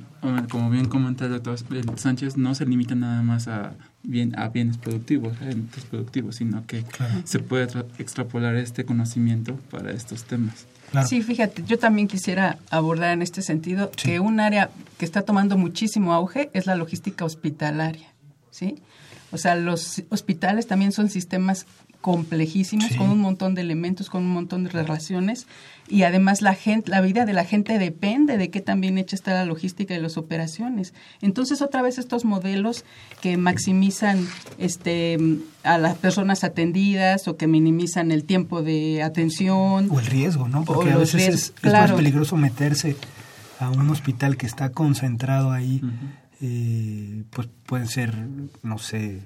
[0.49, 1.57] como bien comenta el doctor
[1.97, 3.73] Sánchez, no se limita nada más a,
[4.03, 6.83] bien, a bienes productivos, a bienes productivos, sino que
[7.23, 7.67] se puede
[7.97, 10.65] extrapolar este conocimiento para estos temas.
[11.07, 15.57] Sí, fíjate, yo también quisiera abordar en este sentido que un área que está tomando
[15.57, 18.07] muchísimo auge es la logística hospitalaria,
[18.51, 18.81] ¿sí?
[19.31, 21.65] O sea, los hospitales también son sistemas
[22.01, 25.47] complejísimos, con un montón de elementos, con un montón de relaciones
[25.89, 29.15] y además la gente, la vida de la gente depende de qué tan bien hecha
[29.15, 30.93] está la logística y las operaciones.
[31.21, 32.83] Entonces, otra vez estos modelos
[33.21, 34.27] que maximizan
[34.57, 35.17] este
[35.63, 40.65] a las personas atendidas o que minimizan el tiempo de atención o el riesgo, ¿no?
[40.65, 42.95] Porque a veces es, más peligroso meterse
[43.59, 45.81] a un hospital que está concentrado ahí,
[46.41, 48.13] eh, pues pueden ser,
[48.61, 49.21] no sé,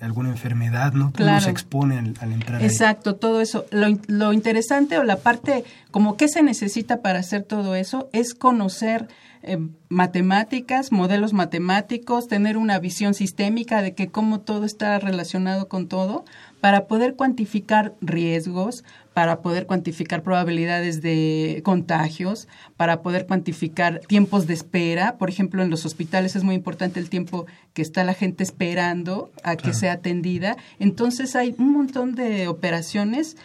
[0.00, 1.12] alguna enfermedad, ¿no?
[1.12, 1.40] Claro.
[1.44, 3.66] se expone al, entrar Exacto, todo eso.
[3.70, 8.34] Lo, lo, interesante o la parte, como que se necesita para hacer todo eso, es
[8.34, 9.08] conocer
[9.42, 15.86] eh, matemáticas, modelos matemáticos, tener una visión sistémica de que cómo todo está relacionado con
[15.86, 16.24] todo,
[16.60, 18.84] para poder cuantificar riesgos,
[19.18, 22.46] para poder cuantificar probabilidades de contagios,
[22.76, 25.18] para poder cuantificar tiempos de espera.
[25.18, 27.44] Por ejemplo, en los hospitales es muy importante el tiempo
[27.74, 30.56] que está la gente esperando a que sea atendida.
[30.78, 33.36] Entonces hay un montón de operaciones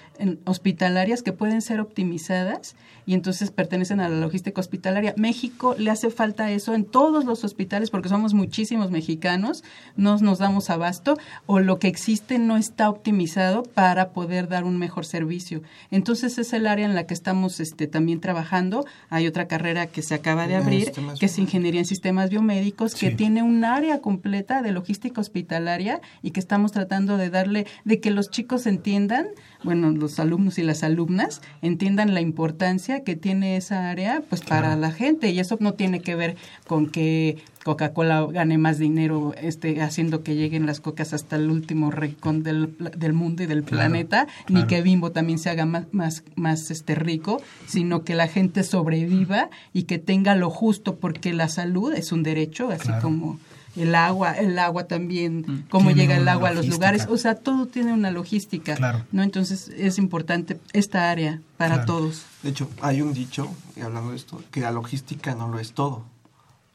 [0.46, 5.14] hospitalarias que pueden ser optimizadas y entonces pertenecen a la logística hospitalaria.
[5.18, 9.64] México le hace falta eso en todos los hospitales porque somos muchísimos mexicanos,
[9.96, 14.78] no nos damos abasto o lo que existe no está optimizado para poder dar un
[14.78, 15.62] mejor servicio.
[15.92, 18.86] Entonces es el área en la que estamos este, también trabajando.
[19.10, 23.12] Hay otra carrera que se acaba de abrir, que es Ingeniería en Sistemas Biomédicos, que
[23.12, 28.12] tiene un área completa de logística hospitalaria y que estamos tratando de darle, de que
[28.12, 29.28] los chicos entiendan
[29.64, 34.76] bueno, los alumnos y las alumnas entiendan la importancia que tiene esa área pues para
[34.76, 35.30] la gente.
[35.32, 36.36] Y eso no tiene que ver
[36.68, 41.92] con que Coca-Cola gane más dinero este haciendo que lleguen las cocas hasta el último
[41.92, 46.24] rincón del, del mundo y del planeta ni que Bimbo también se haga más más
[46.36, 51.48] más este rico sino que la gente sobreviva y que tenga lo justo porque la
[51.48, 53.40] salud es un derecho así como
[53.76, 55.70] el agua, el agua también, mm.
[55.70, 59.24] cómo llega el agua a los lugares, o sea, todo tiene una logística, ¿no?
[59.24, 62.26] Entonces es importante esta área para todos.
[62.44, 63.50] De hecho, hay un dicho,
[63.82, 66.06] hablando de esto, que la logística no lo es todo,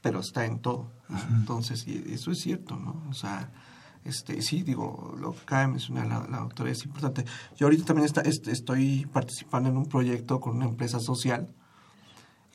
[0.01, 0.91] pero está en todo.
[1.31, 3.03] Entonces, eso es cierto, ¿no?
[3.09, 3.49] O sea,
[4.05, 7.25] este, sí, digo, lo que acaba de mencionar la, la doctora es importante.
[7.57, 11.53] Yo ahorita también está, estoy participando en un proyecto con una empresa social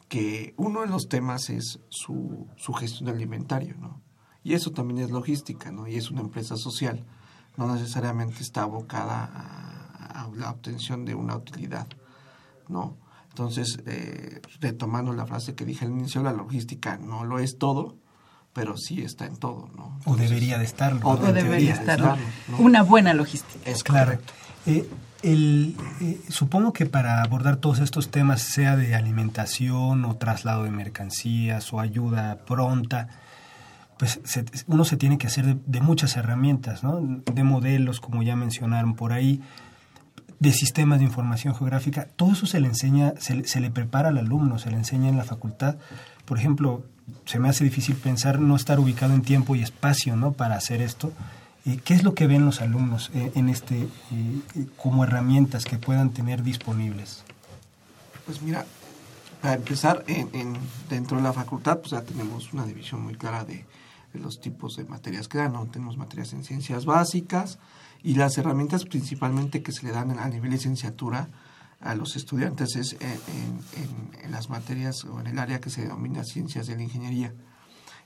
[0.08, 4.03] que uno de los temas es su, su gestión alimentario, ¿no?
[4.44, 5.88] Y eso también es logística, ¿no?
[5.88, 7.04] Y es una empresa social.
[7.56, 11.86] No necesariamente está abocada a, la obtención de una utilidad,
[12.68, 12.96] ¿no?
[13.30, 17.96] Entonces, eh, retomando la frase que dije al inicio, la logística no lo es todo,
[18.52, 19.98] pero sí está en todo, ¿no?
[20.04, 21.00] o debería de estarlo.
[21.02, 22.16] O, debería, estarlo.
[22.58, 23.68] Una buena logística.
[23.68, 24.18] Es claro.
[24.66, 24.88] Eh,
[25.22, 30.70] el, eh, supongo que para abordar todos estos temas, sea de alimentación o traslado de
[30.70, 33.08] mercancías o ayuda pronta,
[33.98, 34.20] pues
[34.66, 37.00] uno se tiene que hacer de, muchas herramientas, ¿no?
[37.00, 39.40] de modelos, como ya mencionaron por ahí,
[40.40, 42.08] de sistemas de información geográfica.
[42.16, 45.16] Todo eso se le enseña, se, se le prepara al alumno, se le enseña en
[45.16, 45.76] la facultad.
[46.24, 46.84] Por ejemplo,
[47.24, 50.32] se me hace difícil pensar no estar ubicado en tiempo y espacio ¿no?
[50.32, 51.12] para hacer esto.
[51.66, 55.78] Eh, ¿Qué es lo que ven los alumnos eh, en este eh, como herramientas que
[55.78, 57.24] puedan tener disponibles?
[58.26, 58.66] Pues mira,
[59.40, 60.54] para empezar, en,
[60.90, 63.64] dentro de la facultad pues ya tenemos una división muy clara de,
[64.18, 65.70] los tipos de materias que dan.
[65.70, 67.58] Tenemos materias en ciencias básicas
[68.02, 71.28] y las herramientas principalmente que se le dan a nivel licenciatura
[71.80, 76.66] a los estudiantes es en, las materias o en el área que se denomina ciencias
[76.66, 77.34] de la ingeniería.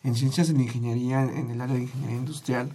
[0.03, 2.73] En ciencias de la ingeniería, en el área de ingeniería industrial,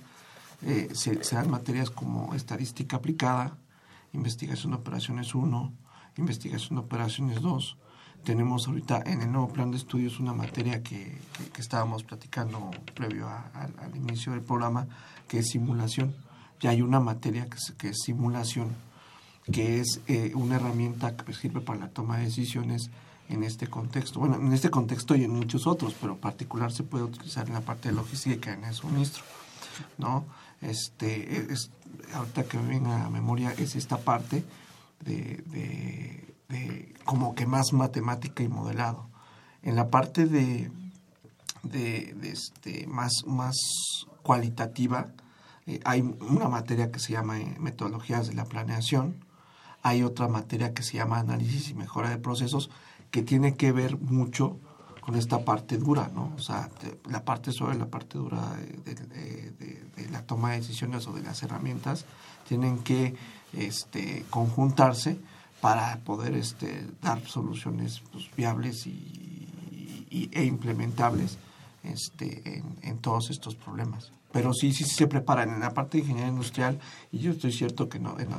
[0.61, 3.57] eh, se, dan materias como estadística aplicada,
[4.13, 5.73] investigación de operaciones 1,
[6.17, 7.77] investigación de operaciones 2.
[8.24, 11.17] Tenemos ahorita en el nuevo plan de estudios una materia que,
[11.57, 14.88] estábamos platicando previo al inicio del programa,
[15.28, 16.13] que es simulación.
[16.59, 18.69] Ya hay una materia que que es simulación
[19.51, 22.89] que es eh, una herramienta que sirve para la toma de decisiones
[23.30, 24.19] en este contexto.
[24.19, 27.53] Bueno, en este contexto y en muchos otros, pero en particular se puede utilizar en
[27.53, 29.24] la parte de logística en el suministro,
[29.97, 30.26] ¿no?
[30.61, 31.71] Este, es,
[32.13, 34.43] ahorita que me venga a memoria es esta parte
[35.03, 36.22] de, de,
[37.06, 39.10] como que más matemática y modelado.
[39.62, 40.72] En la parte de,
[41.64, 43.56] de, este, más, más
[44.22, 45.08] cualitativa,
[45.66, 49.26] eh, hay una materia que se llama eh, metodologías de la planeación,
[49.82, 52.70] hay otra materia que se llama análisis y mejora de procesos
[53.12, 54.58] que tiene que ver mucho
[55.01, 56.34] con esta parte dura, ¿no?
[56.38, 56.70] O sea,
[57.10, 62.06] la parte sobre la parte dura de, la toma de decisiones o de las herramientas
[62.47, 63.14] tienen que
[63.51, 65.20] este, conjuntarse
[65.64, 71.39] para poder este, dar soluciones pues, viables y, e implementables
[71.84, 76.01] este, en, en todos estos problemas pero sí, sí, se preparan en la parte de
[76.01, 76.80] ingeniería industrial
[77.11, 78.34] y yo estoy cierto que no, en,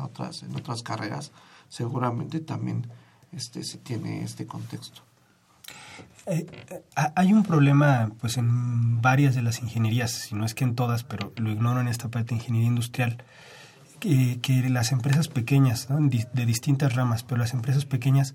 [0.00, 1.32] otras, en otras carreras
[1.70, 2.86] seguramente también
[3.32, 5.00] este, se tiene este contexto.
[6.26, 6.82] Eh, eh,
[7.14, 11.04] hay un problema pues en varias de las ingenierías, si no es que en todas,
[11.04, 13.24] pero lo ignoro en esta parte de ingeniería industrial,
[14.00, 14.38] que,
[14.70, 18.34] las empresas pequeñas, de distintas ramas, pero las empresas pequeñas,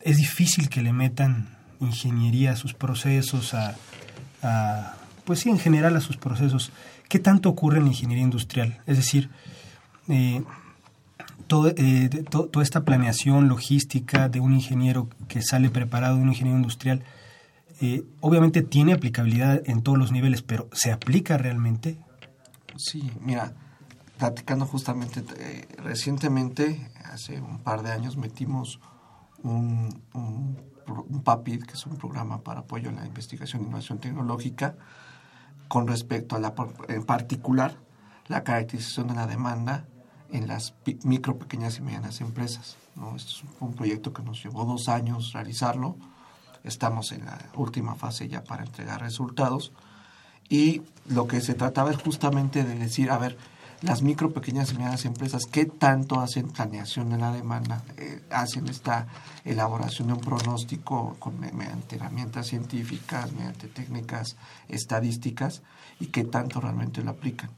[0.00, 1.48] es difícil que le metan
[1.80, 3.76] ingeniería a sus procesos, a,
[4.42, 6.72] a pues sí, en general a sus procesos.
[7.08, 8.80] ¿Qué tanto ocurre en la ingeniería industrial?
[8.86, 9.30] Es decir,
[10.08, 10.42] eh,
[11.76, 17.02] eh, toda esta planeación logística de un ingeniero que sale preparado de un ingeniero industrial,
[17.80, 21.98] eh, obviamente tiene aplicabilidad en todos los niveles, pero ¿se aplica realmente?
[22.76, 23.52] Sí, mira,
[24.20, 25.24] platicando justamente
[25.78, 28.78] recientemente, hace un par de años, metimos
[29.42, 30.58] un, un,
[31.08, 34.76] un, PAPID, que es un programa para apoyo a la investigación e innovación tecnológica,
[35.68, 36.52] con respecto a la,
[36.88, 37.78] en particular,
[38.28, 39.86] la caracterización de la demanda
[40.28, 42.76] en las micro, pequeñas y medianas empresas.
[42.96, 43.16] ¿no?
[43.16, 45.96] Este es un proyecto que nos llevó dos años realizarlo.
[46.62, 49.72] Estamos en la última fase ya para entregar resultados.
[50.50, 53.38] Y lo que se trataba es justamente de decir, a ver,
[53.82, 57.82] las micro, pequeñas y medianas empresas, ¿qué tanto hacen planeación de la demanda?
[57.96, 59.06] Eh, ¿Hacen esta
[59.44, 64.36] elaboración de un pronóstico con, mediante herramientas científicas, mediante técnicas
[64.68, 65.62] estadísticas?
[65.98, 67.50] ¿Y qué tanto realmente lo aplican?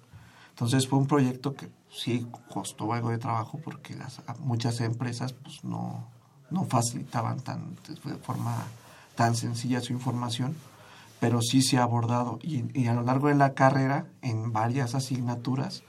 [0.51, 5.65] Entonces fue un proyecto que sí costó algo de trabajo porque las, muchas empresas pues,
[5.65, 6.07] no,
[6.51, 8.65] no facilitaban tan, de forma
[9.17, 10.55] tan sencilla su información,
[11.19, 15.83] pero sí se ha abordado y a lo largo de la carrera en varias asignaturas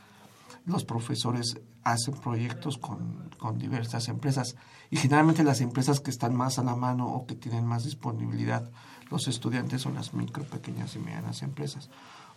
[0.66, 4.56] los profesores hacen proyectos con, diversas empresas
[4.90, 8.72] y generalmente las empresas que están más a la mano o que tienen más disponibilidad,
[9.10, 11.90] los estudiantes son las micro, pequeñas y medianas empresas.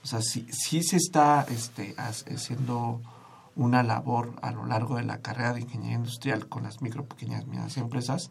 [0.02, 3.00] O sea, sí, sí se está este, haciendo
[3.54, 7.44] una labor a lo largo de la carrera de ingeniería industrial con las micro, pequeñas
[7.44, 8.30] y medianas empresas,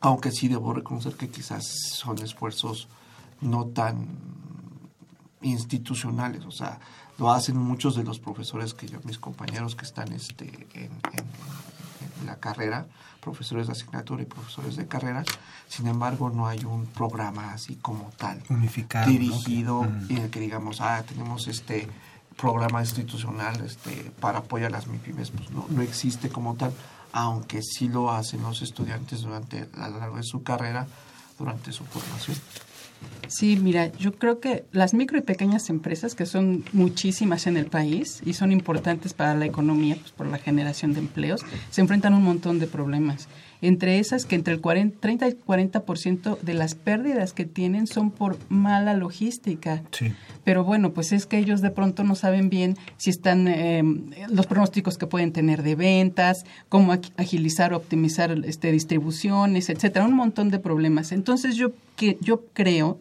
[0.00, 2.88] aunque sí debo reconocer que quizás son esfuerzos
[3.40, 4.08] no tan
[5.42, 6.78] institucionales, o sea,
[7.20, 10.90] lo hacen muchos de los profesores que yo, mis compañeros que están este, en,
[12.24, 12.86] la carrera,
[13.20, 15.24] profesores de asignatura y profesores de carrera.
[15.68, 20.80] Sin embargo, no hay un programa así como tal, unificado, dirigido en el que digamos,
[20.80, 21.88] ah, tenemos este
[22.36, 26.72] programa institucional este, para apoyar a las MIPIMES, pues no, no existe como tal,
[27.12, 30.86] aunque sí lo hacen los estudiantes durante a lo largo de su carrera,
[31.38, 32.38] durante su formación.
[33.28, 37.66] Sí, mira, yo creo que las micro y pequeñas empresas, que son muchísimas en el
[37.66, 42.12] país y son importantes para la economía, pues por la generación de empleos, se enfrentan
[42.12, 43.28] a un montón de problemas.
[43.62, 48.10] Entre esas que entre el 40, 30 y 40% de las pérdidas que tienen son
[48.10, 49.82] por mala logística.
[49.90, 50.12] Sí.
[50.44, 53.82] Pero bueno, pues es que ellos de pronto no saben bien si están eh,
[54.28, 60.14] los pronósticos que pueden tener de ventas, cómo agilizar o optimizar este, distribuciones, etcétera, un
[60.14, 61.12] montón de problemas.
[61.12, 62.98] Entonces yo que yo creo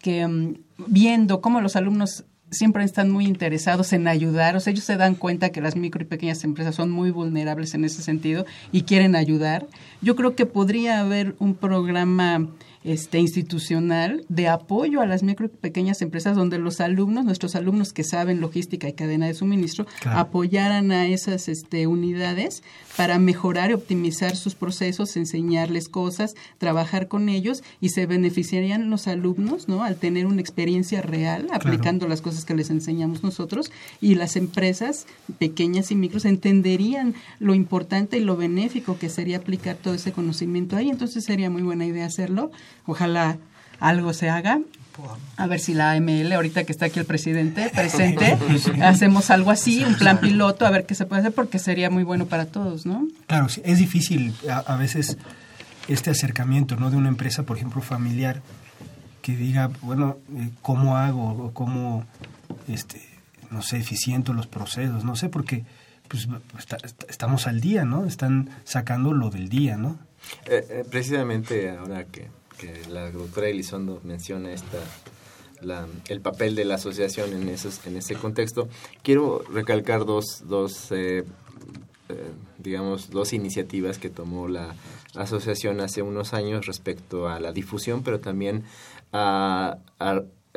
[0.00, 0.54] que mm,
[0.86, 5.14] viendo cómo los alumnos siempre están muy interesados en ayudar, o sea, ellos se dan
[5.14, 9.16] cuenta que las micro y pequeñas empresas son muy vulnerables en ese sentido y quieren
[9.16, 9.66] ayudar.
[10.00, 12.46] Yo creo que podría haber un programa
[12.84, 17.92] este, institucional de apoyo a las micro y pequeñas empresas donde los alumnos, nuestros alumnos
[17.92, 22.62] que saben logística y cadena de suministro, apoyaran a esas este, unidades
[22.96, 29.06] para mejorar y optimizar sus procesos, enseñarles cosas, trabajar con ellos y se beneficiarían los
[29.06, 29.82] alumnos ¿no?
[29.82, 33.70] al tener una experiencia real aplicando las cosas que les enseñamos nosotros
[34.00, 35.06] y las empresas
[35.38, 40.76] pequeñas y micros entenderían lo importante y lo benéfico que sería aplicar todo ese conocimiento
[40.76, 40.90] ahí.
[40.90, 42.50] Entonces sería muy buena idea hacerlo.
[42.86, 43.38] Ojalá
[43.80, 44.60] algo se haga.
[45.36, 48.36] A ver si la AML, ahorita que está aquí el presidente presente,
[48.82, 52.02] hacemos algo así, un plan piloto, a ver qué se puede hacer, porque sería muy
[52.02, 53.06] bueno para todos, ¿no?
[53.28, 55.16] Claro, es difícil a, veces
[55.86, 56.90] este acercamiento, ¿no?
[56.90, 58.42] De una empresa, por ejemplo, familiar,
[59.22, 61.30] que diga, bueno, eh, ¿cómo hago?
[61.30, 62.04] O ¿Cómo,
[62.66, 63.00] este,
[63.50, 65.04] no sé, eficiento los procesos?
[65.04, 65.64] No sé, porque
[66.08, 66.26] pues,
[67.08, 68.04] estamos al día, ¿no?
[68.04, 69.96] Están sacando lo del día, ¿no?
[70.46, 72.28] Eh, eh, precisamente ahora que
[72.58, 74.78] que la doctora Elizondo menciona esta,
[76.08, 78.68] el papel de la asociación en, esos, en ese contexto,
[79.02, 81.24] quiero recalcar dos, dos eh,
[82.08, 84.74] eh, digamos, dos iniciativas que tomó la
[85.14, 88.64] asociación hace unos años respecto a la difusión, pero también
[89.12, 89.78] a,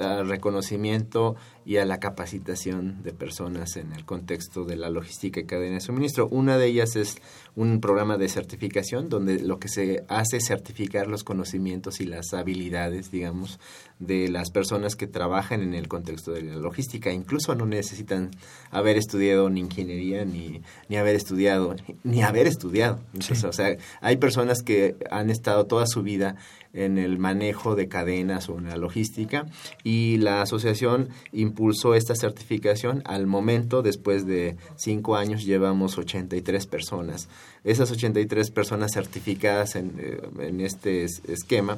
[0.01, 1.35] al reconocimiento
[1.65, 5.81] y a la capacitación de personas en el contexto de la logística y cadena de
[5.81, 6.27] suministro.
[6.29, 7.17] Una de ellas es
[7.55, 12.33] un programa de certificación donde lo que se hace es certificar los conocimientos y las
[12.33, 13.59] habilidades, digamos,
[13.99, 17.11] de las personas que trabajan en el contexto de la logística.
[17.11, 18.31] Incluso no necesitan
[18.71, 22.99] haber estudiado ni ingeniería ni, ni haber estudiado, ni haber estudiado.
[23.45, 26.37] o sea, hay personas que han estado toda su vida
[26.73, 29.45] en el manejo de cadenas o en la logística
[29.83, 33.01] y la asociación impulsó esta certificación.
[33.05, 37.29] Al momento, después de cinco años, llevamos 83 personas.
[37.63, 41.77] Esas 83 personas certificadas en, eh, en este esquema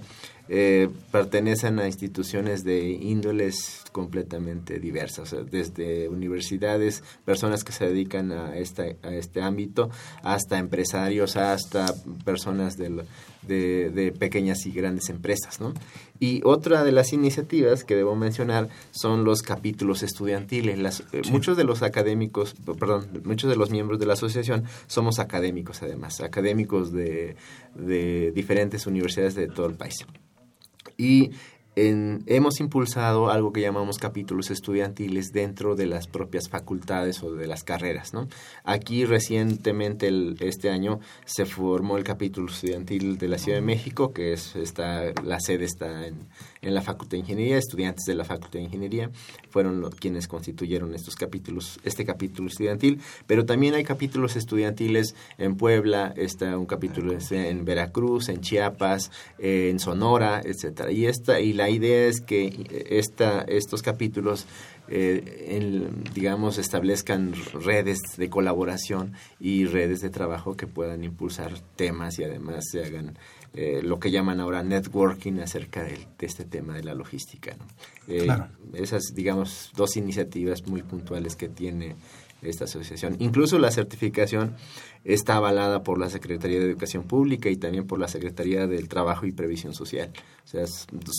[0.49, 8.57] eh, pertenecen a instituciones de índoles completamente diversas, desde universidades, personas que se dedican a,
[8.57, 9.89] esta, a este ámbito,
[10.21, 11.85] hasta empresarios, hasta
[12.25, 13.05] personas de,
[13.47, 15.61] de, pequeñas y grandes empresas.
[15.61, 15.73] ¿no?
[16.19, 20.77] Y otra de las iniciativas que debo mencionar son los capítulos estudiantiles.
[20.77, 25.19] Las, eh, Muchos de los académicos, perdón, muchos de los miembros de la asociación somos
[25.19, 27.35] académicos además, académicos de,
[27.73, 30.05] de diferentes universidades de todo el país.
[30.97, 31.31] Y
[31.75, 37.63] hemos impulsado algo que llamamos capítulos estudiantiles dentro de las propias facultades o de las
[37.63, 38.13] carreras.
[38.13, 38.27] ¿no?
[38.63, 40.11] Aquí recientemente,
[40.41, 45.13] este año, se formó el capítulo estudiantil de la Ciudad de México, que es está,
[45.23, 46.27] la sede está en,
[46.63, 49.11] en la Facultad de Ingeniería, estudiantes de la Facultad de Ingeniería
[49.49, 55.55] fueron los, quienes constituyeron estos capítulos, este capítulo estudiantil, pero también hay capítulos estudiantiles en
[55.55, 60.91] Puebla, está un capítulo en Veracruz, en Chiapas, eh, en Sonora, etcétera.
[60.91, 64.47] Y esta y la idea es que esta, estos capítulos
[64.89, 72.25] eh, digamos, establezcan redes de colaboración y redes de trabajo que puedan impulsar temas y
[72.25, 73.17] además se hagan
[73.55, 77.55] eh, lo que llaman ahora networking acerca de, este tema de la logística.
[78.07, 78.27] Eh,
[78.73, 81.95] esas, digamos, dos iniciativas muy puntuales que tiene
[82.41, 83.15] esta asociación.
[83.19, 84.55] Incluso la certificación
[85.03, 89.25] está avalada por la Secretaría de Educación Pública y también por la Secretaría del Trabajo
[89.27, 90.11] y Previsión Social.
[90.45, 90.65] O sea,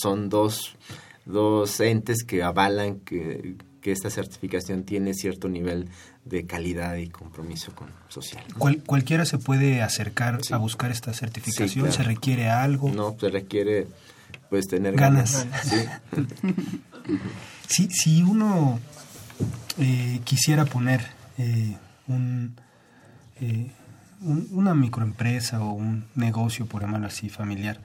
[0.03, 0.77] son dos,
[1.25, 5.89] dos entes que avalan que, que esta certificación tiene cierto nivel
[6.25, 8.43] de calidad y compromiso con social.
[8.59, 11.93] ¿Cualquiera se puede acercar a buscar esta certificación?
[11.93, 12.91] ¿Se requiere algo?
[12.91, 13.87] No, se requiere
[14.49, 15.47] pues tener ganas.
[17.69, 18.81] si, si uno
[19.79, 21.03] eh, quisiera poner
[21.37, 21.77] eh,
[23.41, 23.71] eh,
[24.21, 27.81] un, una microempresa o un negocio, por llamarlo así, familiar,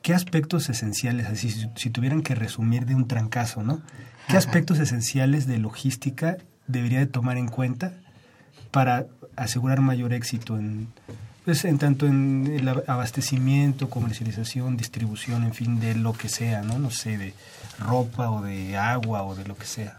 [0.00, 3.82] ¿qué aspectos esenciales, así si, si tuvieran que resumir de un trancazo, ¿no?
[4.28, 7.92] ¿Qué aspectos esenciales de logística debería de tomar en cuenta
[8.70, 9.06] para
[9.36, 10.88] asegurar mayor éxito en,
[11.44, 16.78] pues, en tanto en el abastecimiento, comercialización, distribución, en fin, de lo que sea, ¿no?
[16.78, 17.34] No sé, de
[17.78, 19.96] ropa o de agua o de lo que sea.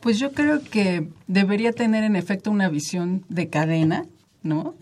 [0.00, 4.04] Pues yo creo que debería tener en efecto una visión de cadena,
[4.42, 4.74] ¿no?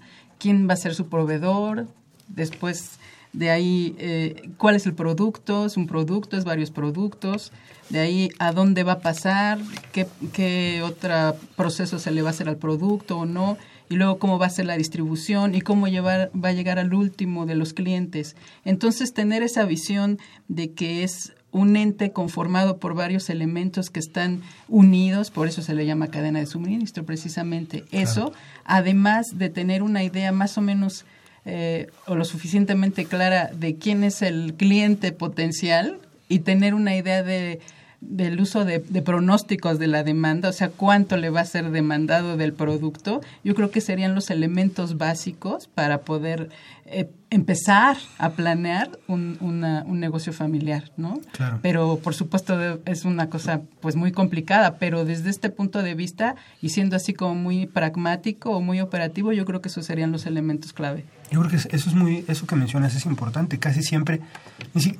[0.42, 1.86] quién va a ser su proveedor,
[2.26, 2.98] después
[3.32, 7.52] de ahí eh, cuál es el producto, es un producto, es varios productos,
[7.88, 9.58] de ahí a dónde va a pasar,
[9.92, 13.56] qué, qué otro proceso se le va a hacer al producto o no,
[13.88, 16.94] y luego cómo va a ser la distribución y cómo llevar, va a llegar al
[16.94, 18.36] último de los clientes.
[18.64, 20.18] Entonces, tener esa visión
[20.48, 25.74] de que es un ente conformado por varios elementos que están unidos, por eso se
[25.74, 28.32] le llama cadena de suministro, precisamente eso,
[28.64, 31.04] además de tener una idea más o menos
[31.44, 37.22] eh, o lo suficientemente clara de quién es el cliente potencial y tener una idea
[37.22, 37.60] de
[38.02, 42.36] del uso de, pronósticos de la demanda, o sea, cuánto le va a ser demandado
[42.36, 46.50] del producto, yo creo que serían los elementos básicos para poder
[46.84, 51.20] eh, empezar a planear un, un negocio familiar, ¿no?
[51.32, 51.60] Claro.
[51.62, 56.34] Pero, por supuesto, es una cosa pues muy complicada, pero desde este punto de vista
[56.60, 60.26] y siendo así como muy pragmático o muy operativo, yo creo que esos serían los
[60.26, 61.04] elementos clave.
[61.30, 63.58] Yo creo que eso es muy, eso que mencionas es importante.
[63.58, 64.20] Casi siempre,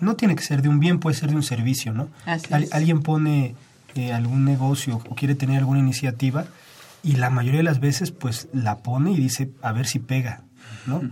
[0.01, 2.09] no tiene que ser de un bien, puede ser de un servicio, ¿no?
[2.71, 3.55] alguien pone
[3.95, 6.47] eh, algún negocio o quiere tener alguna iniciativa
[7.03, 10.45] y la mayoría de las veces, pues la pone y dice a ver si pega,
[10.87, 11.03] ¿no?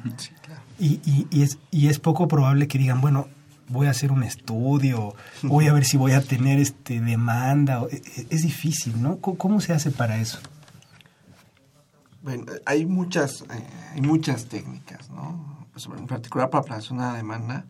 [0.81, 3.29] Y, y, y, es, y es poco probable que digan, bueno,
[3.69, 7.83] voy a hacer un estudio, voy a ver si voy a tener este demanda.
[7.91, 9.21] E, e, es, difícil, ¿no?
[9.21, 10.39] ¿Cómo se hace para eso?
[12.23, 15.69] Bueno, hay muchas, eh, hay muchas técnicas, ¿no?
[15.97, 17.65] En particular para planear una demanda,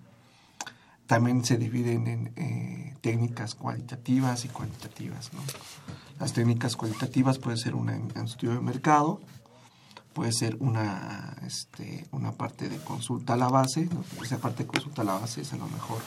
[1.07, 5.41] también se dividen en eh, técnicas cualitativas y cuantitativas, ¿no?
[6.19, 7.89] Las técnicas cualitativas puede ser un
[8.25, 9.21] estudio de mercado,
[10.13, 13.89] puede ser una, este, una parte de consulta a la base,
[14.23, 16.01] esa parte de consulta a la base es a lo mejor,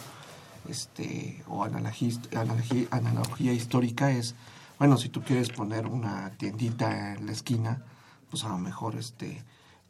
[0.70, 4.36] este, o analogía, analogía, analogía histórica es,
[4.80, 7.84] bueno, si tú quieres poner una tiendita en la esquina,
[8.30, 9.44] pues a lo mejor este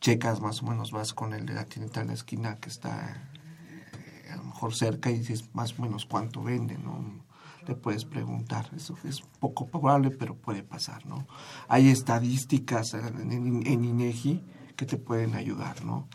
[0.04, 3.24] checas más o menos, vas con el de la tienda en la esquina que está
[3.70, 7.23] eh, a lo mejor cerca y dices más o menos cuánto vende, ¿no?
[7.68, 11.26] Le puedes preguntar, eso es poco probable, pero puede pasar, ¿no?
[11.68, 13.32] Hay estadísticas en,
[13.66, 14.44] en, INEGI
[14.76, 16.08] que te pueden ayudar, ¿no?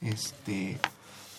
[0.00, 0.78] Este,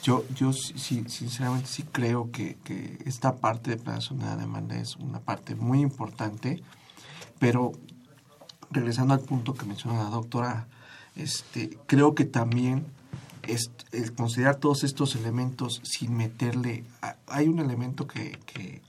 [0.03, 4.95] yo, yo sí, sinceramente sí creo que, que esta parte de planeación de demanda es
[4.95, 6.62] una parte muy importante,
[7.39, 7.72] pero
[8.70, 10.68] regresando al punto que menciona la doctora,
[11.16, 12.86] este, creo que también
[13.91, 16.84] el considerar todos estos elementos sin meterle...
[17.28, 18.82] Hay un elemento que, que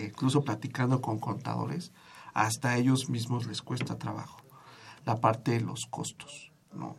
[0.00, 1.92] incluso platicando con contadores,
[2.34, 4.40] hasta a ellos mismos les cuesta trabajo.
[5.04, 6.96] La parte de los costos, ¿no?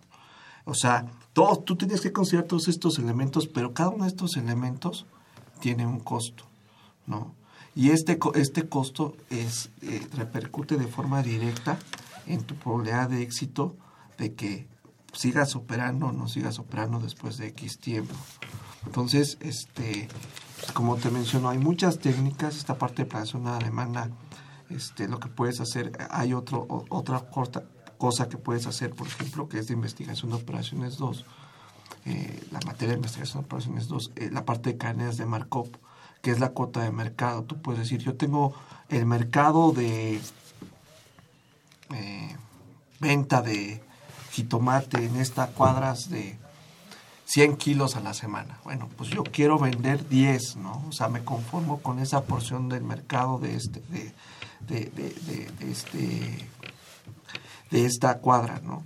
[0.65, 4.37] O sea, todo, tú tienes que considerar todos estos elementos, pero cada uno de estos
[4.37, 5.05] elementos
[5.59, 6.45] tiene un costo,
[7.05, 7.33] ¿no?
[7.75, 11.79] Y este, este costo es, eh, repercute de forma directa
[12.27, 13.75] en tu probabilidad de éxito
[14.17, 14.67] de que
[15.13, 18.15] sigas operando o no sigas operando después de X tiempo.
[18.85, 20.09] Entonces, este,
[20.73, 24.09] como te menciono, hay muchas técnicas, esta parte de planeación demanda,
[24.69, 27.63] este, lo que puedes hacer, hay otro, otra corta
[27.97, 31.25] cosa que puedes hacer, por ejemplo, que es de investigación de operaciones 2,
[32.05, 35.69] eh, la materia de investigación de operaciones 2, eh, la parte de cadenas de Markov,
[36.21, 37.43] que es la cuota de mercado.
[37.43, 38.53] Tú puedes decir, yo tengo
[38.89, 40.19] el mercado de
[41.93, 42.35] eh,
[42.99, 43.81] venta de
[44.33, 46.37] jitomate en estas cuadras de
[47.25, 48.59] 100 kilos a la semana.
[48.65, 50.83] Bueno, pues yo quiero vender 10, ¿no?
[50.89, 54.13] O sea, me conformo con esa porción del mercado de este, de,
[54.67, 56.49] de, de, de este,
[57.71, 58.83] de esta cuadra, ¿no?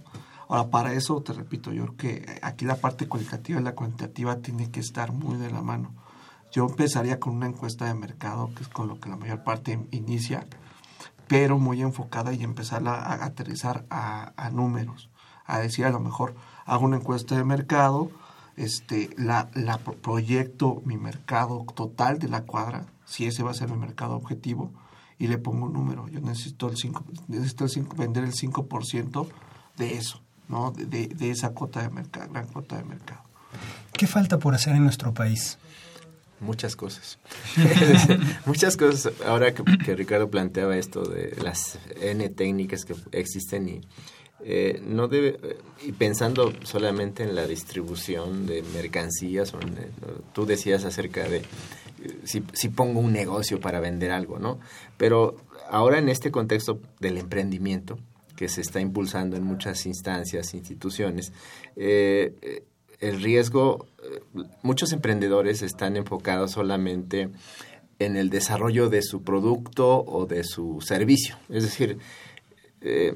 [0.49, 4.37] Ahora, para eso, te repito, yo creo que aquí la parte cualitativa y la cuantitativa
[4.37, 5.93] tiene que estar muy de la mano.
[6.51, 9.77] Yo empezaría con una encuesta de mercado, que es con lo que la mayor parte
[9.91, 10.45] inicia,
[11.27, 15.09] pero muy enfocada y empezar a, aterrizar a, números,
[15.47, 16.35] a decir a lo mejor
[16.65, 18.11] hago una encuesta de mercado,
[18.57, 23.69] este, la, la proyecto mi mercado total de la cuadra, si ese va a ser
[23.69, 24.71] mi mercado objetivo,
[25.19, 26.07] y le pongo un número.
[26.09, 29.27] Yo necesito, el 5, necesito el 5, vender el 5%
[29.77, 30.71] de eso, ¿no?
[30.71, 33.21] De, de, esa cuota de mercado, gran cuota de mercado.
[33.93, 35.57] ¿Qué falta por hacer en nuestro país?
[36.39, 37.17] Muchas cosas.
[38.45, 39.11] Muchas cosas.
[39.25, 43.81] Ahora que, Ricardo planteaba esto de las N técnicas que existen y
[44.43, 45.39] eh, no debe
[45.85, 49.59] y pensando solamente en la distribución de mercancías o
[50.33, 51.41] tú decías acerca de
[52.23, 54.59] si, si, pongo un negocio para vender algo no
[54.97, 55.38] pero
[55.69, 57.97] ahora en este contexto del emprendimiento
[58.35, 61.33] que se está impulsando en muchas instancias instituciones
[61.75, 62.63] eh,
[62.99, 64.21] el riesgo, eh,
[64.63, 67.29] muchos emprendedores están enfocados solamente
[67.99, 71.35] en el desarrollo de su producto o de su servicio.
[71.49, 71.97] Es decir,
[72.81, 73.15] eh,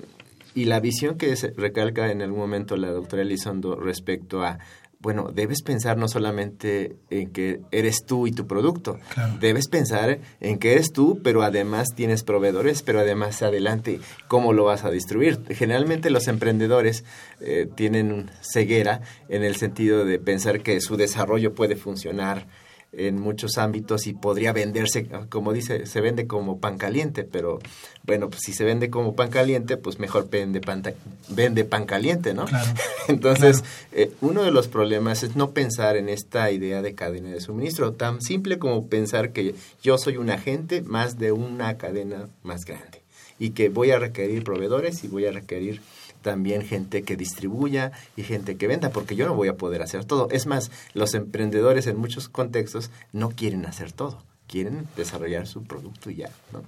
[0.54, 4.60] y la visión que se recalca en algún momento la doctora Elizondo respecto a
[5.02, 9.00] bueno, debes pensar no solamente en que eres tú y tu producto,
[9.40, 14.66] debes pensar en que eres tú, pero además tienes proveedores, pero además adelante cómo lo
[14.66, 15.40] vas a distribuir.
[15.50, 17.04] Generalmente los emprendedores
[17.40, 22.46] eh, tienen ceguera en el sentido de pensar que su desarrollo puede funcionar
[22.94, 27.60] en muchos ámbitos y podría venderse, como dice, se vende como pan caliente, pero
[28.04, 30.84] bueno, pues si se vende como pan caliente, pues mejor vende pan,
[31.30, 32.46] vende pan caliente, ¿no?
[33.08, 33.64] Entonces,
[33.94, 37.94] eh, uno de los problemas es no pensar en esta idea de cadena de suministro,
[37.94, 43.02] tan simple como pensar que yo soy un agente más de una cadena más grande
[43.40, 45.82] y que voy a requerir proveedores y voy a requerir
[46.22, 50.06] también gente que distribuya y gente que venda, porque yo no voy a poder hacer
[50.06, 50.28] todo.
[50.32, 56.10] Es más, los emprendedores en muchos contextos no quieren hacer todo, quieren desarrollar su producto
[56.10, 56.62] y ya, ¿no?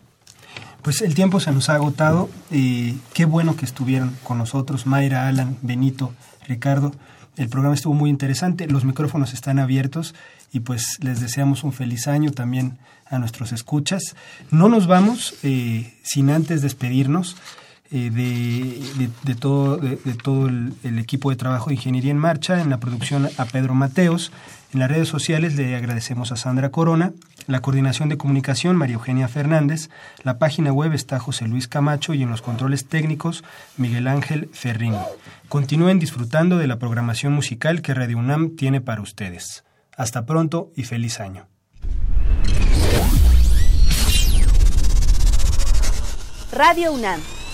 [0.81, 2.29] Pues el tiempo se nos ha agotado.
[2.49, 6.13] qué bueno que estuvieron con nosotros, Mayra, Alan, Benito,
[6.47, 6.91] Ricardo.
[7.37, 10.13] El programa estuvo muy interesante, los micrófonos están abiertos
[10.51, 12.77] y pues les deseamos un feliz año también
[13.07, 14.15] a nuestros escuchas.
[14.51, 17.37] No nos vamos eh, sin antes despedirnos
[17.95, 22.79] eh, de, todo, de, todo el, equipo de trabajo de Ingeniería en Marcha, en la
[22.79, 24.31] producción a Pedro Mateos.
[24.73, 27.13] En las redes sociales le agradecemos a Sandra Corona,
[27.45, 29.91] la coordinación de comunicación María Eugenia Fernández,
[30.23, 33.43] la página web está José Luis Camacho y en los controles técnicos
[33.77, 34.97] Miguel Ángel Ferrini.
[35.47, 39.65] Continúen disfrutando de la programación musical que Radio UNAM tiene para ustedes.
[39.95, 41.45] Hasta pronto y feliz año.
[46.51, 47.19] Radio UNAM